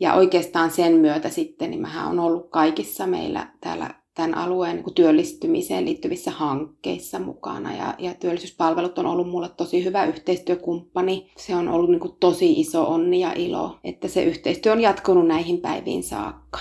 Ja 0.00 0.14
oikeastaan 0.14 0.70
sen 0.70 0.92
myötä 0.92 1.28
sitten, 1.28 1.70
niin 1.70 1.80
mähän 1.80 2.06
on 2.06 2.18
ollut 2.18 2.50
kaikissa 2.50 3.06
meillä 3.06 3.46
täällä 3.60 3.94
tämän 4.14 4.34
alueen 4.34 4.76
niin 4.76 4.94
työllistymiseen 4.94 5.84
liittyvissä 5.84 6.30
hankkeissa 6.30 7.18
mukana. 7.18 7.76
Ja, 7.76 7.94
ja 7.98 8.14
työllisyyspalvelut 8.14 8.98
on 8.98 9.06
ollut 9.06 9.30
mulle 9.30 9.48
tosi 9.48 9.84
hyvä 9.84 10.04
yhteistyökumppani. 10.04 11.32
Se 11.36 11.56
on 11.56 11.68
ollut 11.68 11.90
niin 11.90 12.00
kuin 12.00 12.16
tosi 12.20 12.60
iso 12.60 12.92
onni 12.92 13.20
ja 13.20 13.32
ilo, 13.36 13.78
että 13.84 14.08
se 14.08 14.24
yhteistyö 14.24 14.72
on 14.72 14.80
jatkunut 14.80 15.26
näihin 15.26 15.60
päiviin 15.60 16.02
saakka. 16.02 16.58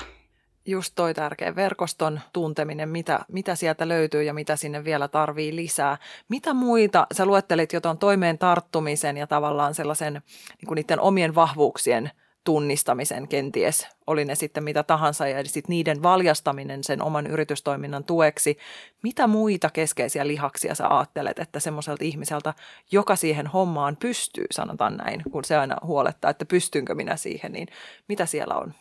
Just 0.66 0.94
toi 0.96 1.14
tärkeä 1.14 1.56
verkoston 1.56 2.20
tunteminen, 2.34 2.90
mitä, 2.90 3.20
mitä 3.32 3.56
sieltä 3.56 3.88
löytyy 3.88 4.24
ja 4.24 4.34
mitä 4.34 4.56
sinne 4.56 4.84
vielä 4.84 5.08
tarvii 5.08 5.56
lisää. 5.56 5.98
Mitä 6.30 6.54
muita, 6.54 7.08
sä 7.14 7.26
luettelit 7.26 7.74
jo 7.74 7.82
tuon 7.82 7.98
toimeen 7.98 8.38
tarttumisen 8.38 9.18
ja 9.18 9.28
tavallaan 9.28 9.74
sellaisen 9.74 10.14
niin 10.14 10.68
kuin 10.68 10.76
niiden 10.76 11.00
omien 11.00 11.36
vahvuuksien– 11.36 12.12
tunnistamisen 12.44 13.28
kenties, 13.28 13.88
oli 14.08 14.26
ne 14.26 14.36
sitten 14.36 14.64
mitä 14.64 14.84
tahansa, 14.84 15.28
ja 15.28 15.44
sitten 15.46 15.74
niiden 15.74 16.04
valjastaminen 16.04 16.84
sen 16.84 17.02
oman 17.02 17.28
yritystoiminnan 17.28 18.04
tueksi. 18.04 18.58
Mitä 19.04 19.28
muita 19.28 19.70
keskeisiä 19.70 20.28
lihaksia 20.28 20.76
sä 20.76 20.88
ajattelet, 20.88 21.40
että 21.40 21.60
semmoiselta 21.60 22.04
ihmiseltä, 22.04 22.54
joka 22.92 23.16
siihen 23.16 23.48
hommaan 23.48 23.98
pystyy, 23.98 24.46
sanotaan 24.52 24.98
näin, 24.98 25.22
kun 25.32 25.44
se 25.44 25.58
aina 25.58 25.78
huolettaa, 25.84 26.32
että 26.32 26.46
pystynkö 26.46 26.96
minä 26.96 27.16
siihen, 27.16 27.52
niin 27.52 27.68
mitä 28.08 28.26
siellä 28.26 28.56
on? 28.56 28.74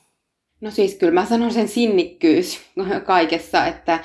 No 0.61 0.71
siis 0.71 0.95
kyllä 0.95 1.21
mä 1.21 1.27
sanon 1.27 1.53
sen 1.53 1.69
sinnikkyys 1.69 2.61
kaikessa, 3.07 3.67
että 3.67 4.05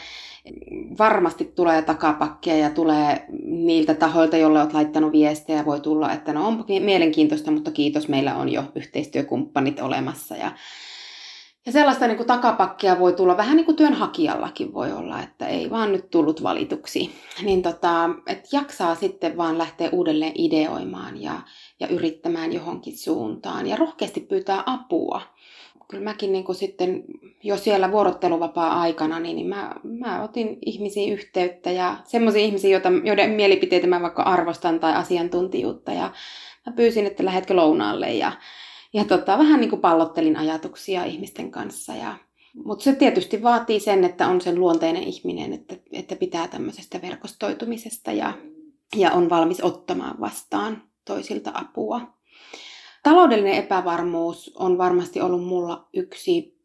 varmasti 0.99 1.51
tulee 1.55 1.81
takapakkia 1.81 2.57
ja 2.57 2.69
tulee 2.69 3.25
niiltä 3.45 3.93
tahoilta, 3.93 4.37
joille 4.37 4.61
olet 4.61 4.73
laittanut 4.73 5.11
viestejä, 5.11 5.65
voi 5.65 5.79
tulla, 5.79 6.13
että 6.13 6.33
no 6.33 6.47
onpa 6.47 6.63
mielenkiintoista, 6.79 7.51
mutta 7.51 7.71
kiitos, 7.71 8.07
meillä 8.07 8.35
on 8.35 8.49
jo 8.49 8.63
yhteistyökumppanit 8.75 9.79
olemassa. 9.79 10.35
Ja, 10.35 10.51
ja 11.65 11.71
sellaista 11.71 12.07
niin 12.07 12.17
kuin 12.17 12.27
takapakkia 12.27 12.99
voi 12.99 13.13
tulla, 13.13 13.37
vähän 13.37 13.57
niin 13.57 13.65
kuin 13.65 13.77
työnhakijallakin 13.77 14.73
voi 14.73 14.91
olla, 14.91 15.21
että 15.21 15.47
ei 15.47 15.69
vaan 15.69 15.91
nyt 15.91 16.09
tullut 16.09 16.43
valituksi. 16.43 17.11
Niin 17.43 17.61
tota, 17.61 18.09
että 18.27 18.49
jaksaa 18.51 18.95
sitten 18.95 19.37
vaan 19.37 19.57
lähteä 19.57 19.89
uudelleen 19.91 20.33
ideoimaan 20.35 21.21
ja, 21.21 21.41
ja 21.79 21.87
yrittämään 21.87 22.53
johonkin 22.53 22.97
suuntaan 22.97 23.67
ja 23.67 23.75
rohkeasti 23.75 24.19
pyytää 24.19 24.63
apua 24.65 25.21
kyllä 25.87 26.03
mäkin 26.03 26.31
niin 26.31 26.43
kuin 26.43 26.55
sitten 26.55 27.03
jo 27.47 27.57
siellä 27.57 27.91
vuorotteluvapaa-aikana, 27.91 29.19
niin, 29.19 29.35
niin 29.35 29.47
mä, 29.47 29.75
mä 29.83 30.23
otin 30.23 30.57
ihmisiin 30.65 31.13
yhteyttä 31.13 31.71
ja 31.71 31.97
semmoisia 32.03 32.41
ihmisiä, 32.41 32.71
joita, 32.71 32.89
joiden 33.03 33.29
mielipiteitä 33.29 33.87
mä 33.87 34.01
vaikka 34.01 34.23
arvostan 34.23 34.79
tai 34.79 34.95
asiantuntijuutta 34.95 35.91
ja 35.91 36.11
mä 36.65 36.73
pyysin, 36.75 37.05
että 37.05 37.25
lähetkö 37.25 37.55
lounaalle 37.55 38.13
ja, 38.13 38.31
ja 38.93 39.05
tota, 39.05 39.37
vähän 39.37 39.59
niin 39.59 39.69
kuin 39.69 39.81
pallottelin 39.81 40.37
ajatuksia 40.37 41.03
ihmisten 41.03 41.51
kanssa 41.51 41.95
ja 41.95 42.15
mutta 42.65 42.83
se 42.83 42.95
tietysti 42.95 43.43
vaatii 43.43 43.79
sen, 43.79 44.03
että 44.03 44.27
on 44.27 44.41
sen 44.41 44.59
luonteinen 44.59 45.03
ihminen, 45.03 45.53
että, 45.53 45.75
että 45.91 46.15
pitää 46.15 46.47
tämmöisestä 46.47 47.01
verkostoitumisesta 47.01 48.11
ja, 48.11 48.33
ja 48.95 49.11
on 49.11 49.29
valmis 49.29 49.63
ottamaan 49.63 50.19
vastaan 50.19 50.83
toisilta 51.05 51.51
apua. 51.53 52.01
Taloudellinen 53.03 53.53
epävarmuus 53.53 54.51
on 54.55 54.77
varmasti 54.77 55.21
ollut 55.21 55.45
mulla 55.45 55.87
yksi 55.93 56.56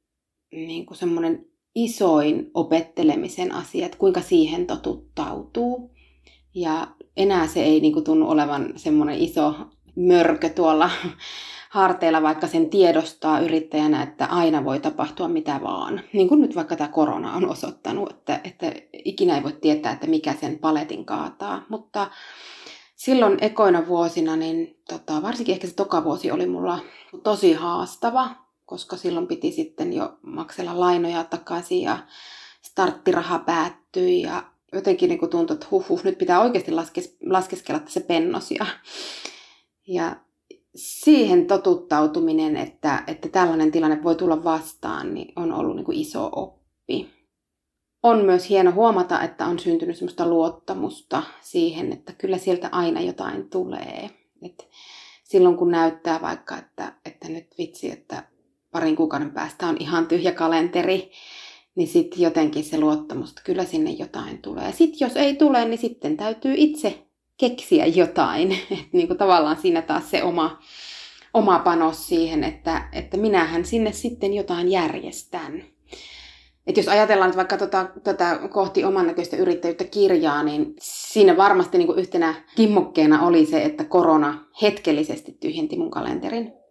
niin 0.52 0.86
kuin 0.86 0.98
semmoinen 0.98 1.46
isoin 1.74 2.50
opettelemisen 2.54 3.52
asia, 3.52 3.86
että 3.86 3.98
kuinka 3.98 4.20
siihen 4.20 4.66
totuttautuu. 4.66 5.90
Ja 6.54 6.86
enää 7.16 7.46
se 7.46 7.62
ei 7.62 7.80
niin 7.80 7.92
kuin, 7.92 8.04
tunnu 8.04 8.30
olevan 8.30 8.72
semmoinen 8.76 9.18
iso 9.18 9.54
mörkö 9.96 10.48
tuolla 10.48 10.90
harteilla, 11.70 12.22
vaikka 12.22 12.46
sen 12.46 12.70
tiedostaa 12.70 13.40
yrittäjänä, 13.40 14.02
että 14.02 14.26
aina 14.26 14.64
voi 14.64 14.80
tapahtua 14.80 15.28
mitä 15.28 15.60
vaan. 15.62 16.00
Niin 16.12 16.28
kuin 16.28 16.40
nyt 16.40 16.56
vaikka 16.56 16.76
tämä 16.76 16.88
korona 16.88 17.32
on 17.32 17.48
osoittanut, 17.48 18.10
että, 18.10 18.40
että 18.44 18.72
ikinä 18.92 19.36
ei 19.36 19.42
voi 19.42 19.52
tietää, 19.52 19.92
että 19.92 20.06
mikä 20.06 20.34
sen 20.40 20.58
paletin 20.58 21.04
kaataa. 21.04 21.64
Mutta 21.68 22.10
silloin 22.96 23.38
ekoina 23.40 23.86
vuosina, 23.86 24.36
niin 24.36 24.76
tota, 24.88 25.22
varsinkin 25.22 25.52
ehkä 25.52 25.66
se 25.66 25.74
toka 25.74 26.04
vuosi 26.04 26.30
oli 26.30 26.46
mulla 26.46 26.78
tosi 27.22 27.52
haastava, 27.52 28.30
koska 28.66 28.96
silloin 28.96 29.27
piti 29.27 29.53
sitten 29.53 29.92
jo 29.92 30.18
maksella 30.22 30.81
lainoja 30.81 31.25
takaisin 31.25 31.83
ja 31.83 31.98
starttiraha 32.62 33.38
päättyi 33.38 34.22
ja 34.22 34.42
jotenkin 34.72 35.09
niin 35.09 35.31
tuntui, 35.31 35.55
että 35.55 35.66
huh, 35.70 35.88
huh, 35.88 36.05
nyt 36.05 36.18
pitää 36.18 36.40
oikeasti 36.40 36.72
laskes, 36.72 37.16
laskeskella 37.27 37.81
se 37.87 38.01
pennos 38.01 38.51
ja, 38.51 38.66
ja 39.87 40.16
siihen 40.75 41.46
totuttautuminen, 41.46 42.57
että, 42.57 43.05
että 43.07 43.29
tällainen 43.29 43.72
tilanne 43.72 44.03
voi 44.03 44.14
tulla 44.14 44.44
vastaan, 44.44 45.14
niin 45.14 45.33
on 45.37 45.53
ollut 45.53 45.77
niin 45.77 45.85
kuin 45.85 45.98
iso 45.98 46.31
oppi 46.33 47.22
on 48.03 48.25
myös 48.25 48.48
hieno 48.48 48.72
huomata, 48.72 49.22
että 49.22 49.46
on 49.46 49.59
syntynyt 49.59 49.96
semmoista 49.96 50.29
luottamusta 50.29 51.22
siihen, 51.40 51.92
että 51.92 52.12
kyllä 52.12 52.38
sieltä 52.38 52.68
aina 52.72 53.01
jotain 53.01 53.51
tulee. 53.51 54.11
Et 54.42 54.68
silloin 55.25 55.57
kun 55.57 55.70
näyttää 55.70 56.20
vaikka, 56.20 56.59
että, 56.59 56.92
että 57.05 57.29
nyt 57.29 57.46
vitsi, 57.59 57.90
että 57.90 58.22
parin 58.72 58.96
kuukauden 58.96 59.30
päästä 59.30 59.66
on 59.66 59.76
ihan 59.80 60.06
tyhjä 60.06 60.32
kalenteri, 60.32 61.11
niin 61.74 61.88
sitten 61.88 62.20
jotenkin 62.20 62.64
se 62.64 62.80
luottamus, 62.80 63.28
että 63.28 63.42
kyllä 63.44 63.64
sinne 63.64 63.90
jotain 63.90 64.42
tulee. 64.42 64.64
Ja 64.64 64.72
sitten 64.72 65.06
jos 65.06 65.16
ei 65.16 65.37
tule, 65.37 65.64
niin 65.64 65.78
sitten 65.78 66.16
täytyy 66.16 66.54
itse 66.56 67.06
keksiä 67.37 67.87
jotain. 67.87 68.52
että 68.70 68.87
niin 68.92 69.06
kuin 69.08 69.18
tavallaan 69.18 69.56
siinä 69.56 69.82
taas 69.82 70.11
se 70.11 70.22
oma, 70.22 70.58
oma 71.35 71.58
panos 71.58 72.08
siihen, 72.08 72.44
että, 72.44 72.88
että 72.92 73.16
minähän 73.16 73.64
sinne 73.64 73.92
sitten 73.92 74.35
jotain 74.35 74.68
järjestän. 74.70 75.64
Et 76.66 76.76
jos 76.76 76.88
ajatellaan 76.88 77.28
nyt 77.30 77.37
vaikka 77.37 77.56
tota, 77.56 77.87
tätä 78.04 78.38
kohti 78.50 78.85
oman 78.85 79.06
näköistä 79.06 79.37
yrittäjyyttä 79.37 79.85
kirjaa, 79.85 80.42
niin 80.42 80.74
siinä 80.80 81.37
varmasti 81.37 81.78
niin 81.78 81.98
yhtenä 81.98 82.35
kimmokkeena 82.56 83.26
oli 83.26 83.46
se, 83.46 83.62
että 83.62 83.85
korona 83.85 84.44
hetkellisesti 84.62 85.37
tyhjenti 85.40 85.78
mun 85.78 85.90
kalenterin. 85.90 86.62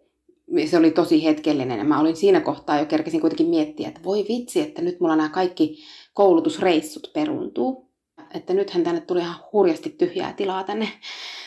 Se 0.66 0.76
oli 0.76 0.90
tosi 0.90 1.24
hetkellinen 1.24 1.78
ja 1.78 1.84
mä 1.84 2.00
olin 2.00 2.16
siinä 2.16 2.40
kohtaa 2.40 2.78
jo 2.78 2.86
kerkesin 2.86 3.20
kuitenkin 3.20 3.48
miettiä, 3.48 3.88
että 3.88 4.04
voi 4.04 4.24
vitsi, 4.28 4.60
että 4.60 4.82
nyt 4.82 5.00
mulla 5.00 5.16
nämä 5.16 5.28
kaikki 5.28 5.78
koulutusreissut 6.14 7.10
peruntuu. 7.12 7.92
Että 8.34 8.54
nythän 8.54 8.84
tänne 8.84 9.00
tuli 9.00 9.20
ihan 9.20 9.44
hurjasti 9.52 9.90
tyhjää 9.90 10.32
tilaa 10.32 10.64
tänne, 10.64 10.88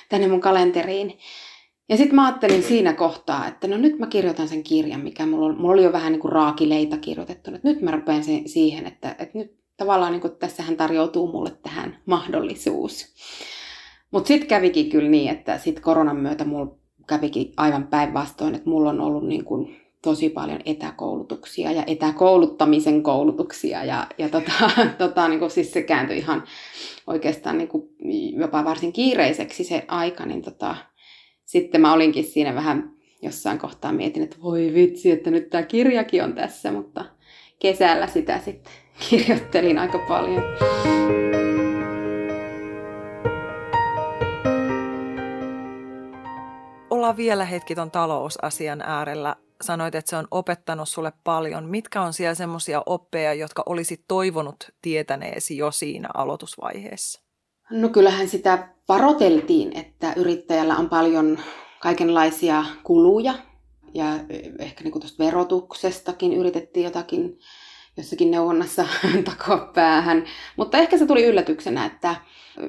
tänne 0.09 0.27
mun 0.27 0.41
kalenteriin. 0.41 1.17
Ja 1.89 1.97
sitten 1.97 2.15
mä 2.15 2.25
ajattelin 2.25 2.63
siinä 2.63 2.93
kohtaa, 2.93 3.47
että 3.47 3.67
no 3.67 3.77
nyt 3.77 3.99
mä 3.99 4.07
kirjoitan 4.07 4.47
sen 4.47 4.63
kirjan, 4.63 5.01
mikä 5.01 5.25
mulla, 5.25 5.45
oli, 5.45 5.55
mulla 5.55 5.73
oli 5.73 5.83
jo 5.83 5.91
vähän 5.93 6.11
niin 6.11 6.21
kuin 6.21 6.31
raakileita. 6.31 6.97
Että 7.27 7.51
nyt 7.63 7.81
mä 7.81 7.91
rupean 7.91 8.23
siihen, 8.45 8.85
että, 8.85 9.15
että 9.19 9.37
nyt 9.37 9.55
tavallaan 9.77 10.11
niin 10.11 10.21
kuin 10.21 10.35
tässähän 10.35 10.77
tarjoutuu 10.77 11.31
mulle 11.31 11.51
tähän 11.63 11.97
mahdollisuus. 12.05 13.13
Mutta 14.11 14.27
sitten 14.27 14.47
kävikin 14.47 14.89
kyllä 14.89 15.09
niin, 15.09 15.31
että 15.31 15.57
sitten 15.57 15.83
koronan 15.83 16.17
myötä 16.17 16.45
mulla 16.45 16.77
kävikin 17.07 17.53
aivan 17.57 17.87
päinvastoin, 17.87 18.55
että 18.55 18.69
mulla 18.69 18.89
on 18.89 19.01
ollut 19.01 19.27
niin 19.27 19.45
kuin 19.45 19.75
tosi 20.01 20.29
paljon 20.29 20.59
etäkoulutuksia 20.65 21.71
ja 21.71 21.83
etäkouluttamisen 21.87 23.03
koulutuksia 23.03 23.83
ja, 23.83 24.07
ja 24.17 24.29
tota, 24.29 24.51
tota, 24.97 25.27
niin 25.27 25.39
kuin 25.39 25.51
siis 25.51 25.73
se 25.73 25.81
kääntyi 25.81 26.17
ihan 26.17 26.43
oikeastaan 27.07 27.57
niin 27.57 27.67
kuin 27.67 27.89
jopa 28.39 28.65
varsin 28.65 28.93
kiireiseksi 28.93 29.63
se 29.63 29.85
aika, 29.87 30.25
niin 30.25 30.41
tota, 30.41 30.75
sitten 31.45 31.81
mä 31.81 31.93
olinkin 31.93 32.23
siinä 32.23 32.55
vähän 32.55 32.91
jossain 33.21 33.59
kohtaa 33.59 33.91
mietin, 33.91 34.23
että 34.23 34.37
voi 34.43 34.71
vitsi, 34.73 35.11
että 35.11 35.31
nyt 35.31 35.49
tämä 35.49 35.63
kirjakin 35.63 36.23
on 36.23 36.33
tässä, 36.33 36.71
mutta 36.71 37.05
kesällä 37.59 38.07
sitä 38.07 38.39
sitten 38.45 38.73
kirjoittelin 39.09 39.77
aika 39.77 39.99
paljon. 40.07 40.43
Ollaan 47.05 47.17
vielä 47.17 47.45
hetki 47.45 47.75
ton 47.75 47.91
talousasian 47.91 48.81
äärellä. 48.81 49.35
Sanoit, 49.61 49.95
että 49.95 50.09
se 50.09 50.15
on 50.15 50.27
opettanut 50.31 50.89
sulle 50.89 51.13
paljon. 51.23 51.65
Mitkä 51.65 52.01
on 52.01 52.13
siellä 52.13 52.35
semmoisia 52.35 52.83
oppeja, 52.85 53.33
jotka 53.33 53.63
olisit 53.65 54.01
toivonut 54.07 54.55
tietäneesi 54.81 55.57
jo 55.57 55.71
siinä 55.71 56.09
aloitusvaiheessa? 56.13 57.21
No 57.69 57.89
kyllähän 57.89 58.27
sitä 58.27 58.67
varoteltiin, 58.87 59.77
että 59.77 60.13
yrittäjällä 60.15 60.75
on 60.75 60.89
paljon 60.89 61.39
kaikenlaisia 61.79 62.65
kuluja 62.83 63.33
ja 63.93 64.05
ehkä 64.59 64.83
niin 64.83 64.99
tuosta 64.99 65.23
verotuksestakin 65.23 66.33
yritettiin 66.33 66.83
jotakin 66.83 67.39
jossakin 67.97 68.31
neuvonnassa 68.31 68.85
takoa 69.25 69.71
päähän. 69.73 70.23
Mutta 70.55 70.77
ehkä 70.77 70.97
se 70.97 71.05
tuli 71.05 71.25
yllätyksenä, 71.25 71.85
että 71.85 72.15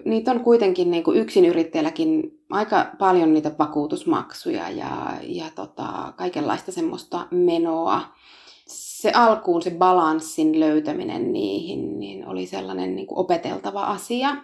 niitä 0.04 0.30
on 0.30 0.40
kuitenkin 0.40 0.90
niin 0.90 1.04
kuin 1.04 1.18
yksin 1.18 1.44
yrittäjälläkin 1.44 2.40
aika 2.50 2.86
paljon 2.98 3.34
niitä 3.34 3.52
vakuutusmaksuja 3.58 4.70
ja, 4.70 5.14
ja 5.22 5.44
tota, 5.54 6.12
kaikenlaista 6.16 6.72
semmoista 6.72 7.26
menoa. 7.30 8.00
Se 8.66 9.12
alkuun 9.14 9.62
se 9.62 9.70
balanssin 9.70 10.60
löytäminen 10.60 11.32
niihin 11.32 12.00
niin 12.00 12.26
oli 12.26 12.46
sellainen 12.46 12.96
niin 12.96 13.06
kuin 13.06 13.18
opeteltava 13.18 13.82
asia 13.82 14.36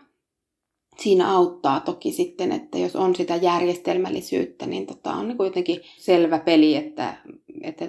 siinä 0.98 1.30
auttaa 1.36 1.80
toki 1.80 2.12
sitten, 2.12 2.52
että 2.52 2.78
jos 2.78 2.96
on 2.96 3.16
sitä 3.16 3.36
järjestelmällisyyttä, 3.36 4.66
niin 4.66 4.86
tota 4.86 5.12
on 5.12 5.28
niin 5.28 5.36
jotenkin 5.44 5.80
selvä 5.98 6.38
peli, 6.38 6.76
että 6.76 7.14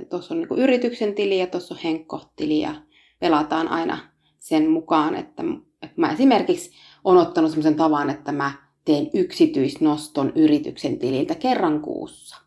tuossa 0.09 0.33
että 0.33 0.33
on 0.33 0.37
niin 0.37 0.59
yrityksen 0.63 1.13
tili 1.13 1.39
ja 1.39 1.47
tuossa 1.47 1.73
on 1.73 1.79
henkko-tili 1.83 2.59
ja 2.59 2.75
pelataan 3.19 3.67
aina 3.67 3.97
sen 4.39 4.69
mukaan, 4.69 5.15
että, 5.15 5.43
että 5.81 6.01
mä 6.01 6.11
esimerkiksi 6.11 6.71
on 7.03 7.17
ottanut 7.17 7.51
sellaisen 7.51 7.75
tavan, 7.75 8.09
että 8.09 8.31
mä 8.31 8.51
teen 8.85 9.09
yksityisnoston 9.13 10.31
yrityksen 10.35 10.99
tililtä 10.99 11.35
kerran 11.35 11.81
kuussa. 11.81 12.37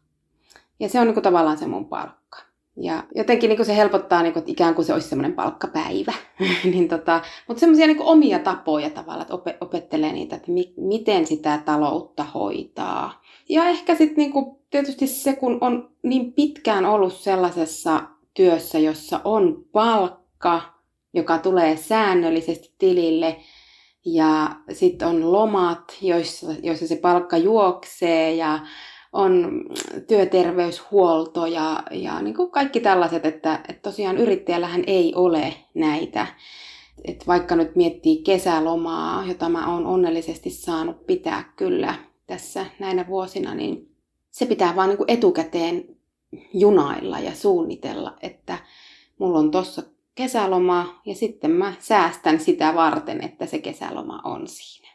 Ja 0.81 0.89
se 0.89 1.01
on 1.01 1.07
niin 1.07 1.15
kuin 1.15 1.25
tavallaan 1.25 1.59
se 1.59 1.67
mun 1.67 1.89
palkka. 1.89 2.39
Ja 2.81 3.05
jotenkin 3.15 3.49
niin 3.49 3.57
kuin 3.57 3.67
se 3.67 3.77
helpottaa, 3.77 4.23
niin 4.23 4.33
kuin, 4.33 4.41
että 4.41 4.53
ikään 4.53 4.75
kuin 4.75 4.85
se 4.85 4.93
olisi 4.93 5.09
semmoinen 5.09 5.33
palkkapäivä. 5.33 6.13
niin 6.73 6.89
tota, 6.89 7.23
mutta 7.49 7.61
semmoisia 7.61 7.87
niin 7.87 8.01
omia 8.01 8.39
tapoja 8.39 8.91
tavallaan, 8.91 9.23
että 9.23 9.35
op- 9.35 9.63
opettelee 9.63 10.13
niitä, 10.13 10.37
että 10.37 10.51
mi- 10.51 10.75
miten 10.77 11.27
sitä 11.27 11.63
taloutta 11.65 12.25
hoitaa. 12.25 13.23
Ja 13.49 13.69
ehkä 13.69 13.95
sitten 13.95 14.17
niin 14.17 14.33
kuin, 14.33 14.57
tietysti 14.71 15.07
se, 15.07 15.37
kun 15.37 15.59
on 15.61 15.91
niin 16.03 16.33
pitkään 16.33 16.87
ollut 16.87 17.15
sellaisessa 17.15 18.03
työssä, 18.35 18.79
jossa 18.79 19.21
on 19.25 19.65
palkka, 19.73 20.61
joka 21.15 21.39
tulee 21.39 21.77
säännöllisesti 21.77 22.75
tilille, 22.79 23.37
ja 24.07 24.51
sitten 24.73 25.09
on 25.09 25.33
lomat, 25.33 25.97
joissa, 26.03 26.47
joissa 26.63 26.87
se 26.87 26.97
palkka 26.97 27.37
juoksee, 27.37 28.35
ja 28.35 28.59
on 29.17 29.65
työterveyshuolto 30.09 31.47
ja, 31.47 31.83
ja 31.91 32.23
niin 32.23 32.35
kuin 32.35 32.51
kaikki 32.51 32.81
tällaiset, 32.81 33.27
että, 33.27 33.55
että 33.69 33.83
tosiaan 33.83 34.19
yrittäjällähän 34.19 34.85
ei 34.87 35.15
ole 35.15 35.55
näitä. 35.75 36.27
Et 37.05 37.27
vaikka 37.27 37.57
nyt 37.57 37.77
miettii 37.77 38.23
kesälomaa, 38.23 39.25
jota 39.27 39.49
mä 39.49 39.75
oon 39.75 39.87
onnellisesti 39.87 40.51
saanut 40.51 41.07
pitää 41.07 41.53
kyllä 41.57 41.95
tässä 42.27 42.67
näinä 42.79 43.07
vuosina, 43.07 43.55
niin 43.55 43.97
se 44.31 44.47
pitää 44.47 44.77
vaan 44.77 44.89
niin 44.89 44.99
kuin 44.99 45.11
etukäteen 45.11 45.85
junailla 46.55 47.19
ja 47.19 47.35
suunnitella, 47.35 48.17
että 48.23 48.59
mulla 49.19 49.39
on 49.39 49.51
tossa 49.51 49.83
kesäloma 50.15 51.01
ja 51.07 51.15
sitten 51.15 51.51
mä 51.51 51.73
säästän 51.79 52.41
sitä 52.41 52.75
varten, 52.75 53.25
että 53.25 53.47
se 53.47 53.59
kesäloma 53.59 54.21
on 54.25 54.49
siinä. 54.49 54.86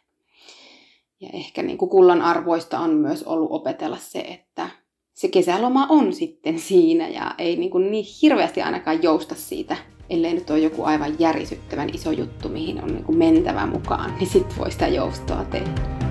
Ja 1.22 1.30
ehkä 1.34 1.64
niin 1.64 1.78
kullan 1.78 2.22
arvoista 2.22 2.80
on 2.80 2.90
myös 2.90 3.24
ollut 3.24 3.52
opetella 3.52 3.98
se, 3.98 4.20
että 4.20 4.70
se 5.14 5.28
kesäloma 5.28 5.88
on 5.90 6.14
sitten 6.14 6.60
siinä 6.60 7.08
ja 7.08 7.36
ei 7.38 7.56
niin, 7.56 7.72
kuin 7.72 7.92
niin 7.92 8.06
hirveästi 8.22 8.62
ainakaan 8.62 9.04
jousta 9.04 9.36
siitä, 9.36 9.78
ellei 10.10 10.34
nyt 10.34 10.50
ole 10.50 10.60
joku 10.60 10.84
aivan 10.84 11.16
järisyttävän 11.20 11.90
iso 11.94 12.12
juttu, 12.12 12.50
mihin 12.50 12.84
on 12.84 12.94
niin 12.94 13.04
kuin 13.04 13.18
mentävä 13.18 13.66
mukaan, 13.66 14.16
niin 14.20 14.30
sitten 14.30 14.58
voi 14.58 14.72
sitä 14.72 14.88
joustoa 14.88 15.46
tehdä. 15.46 16.11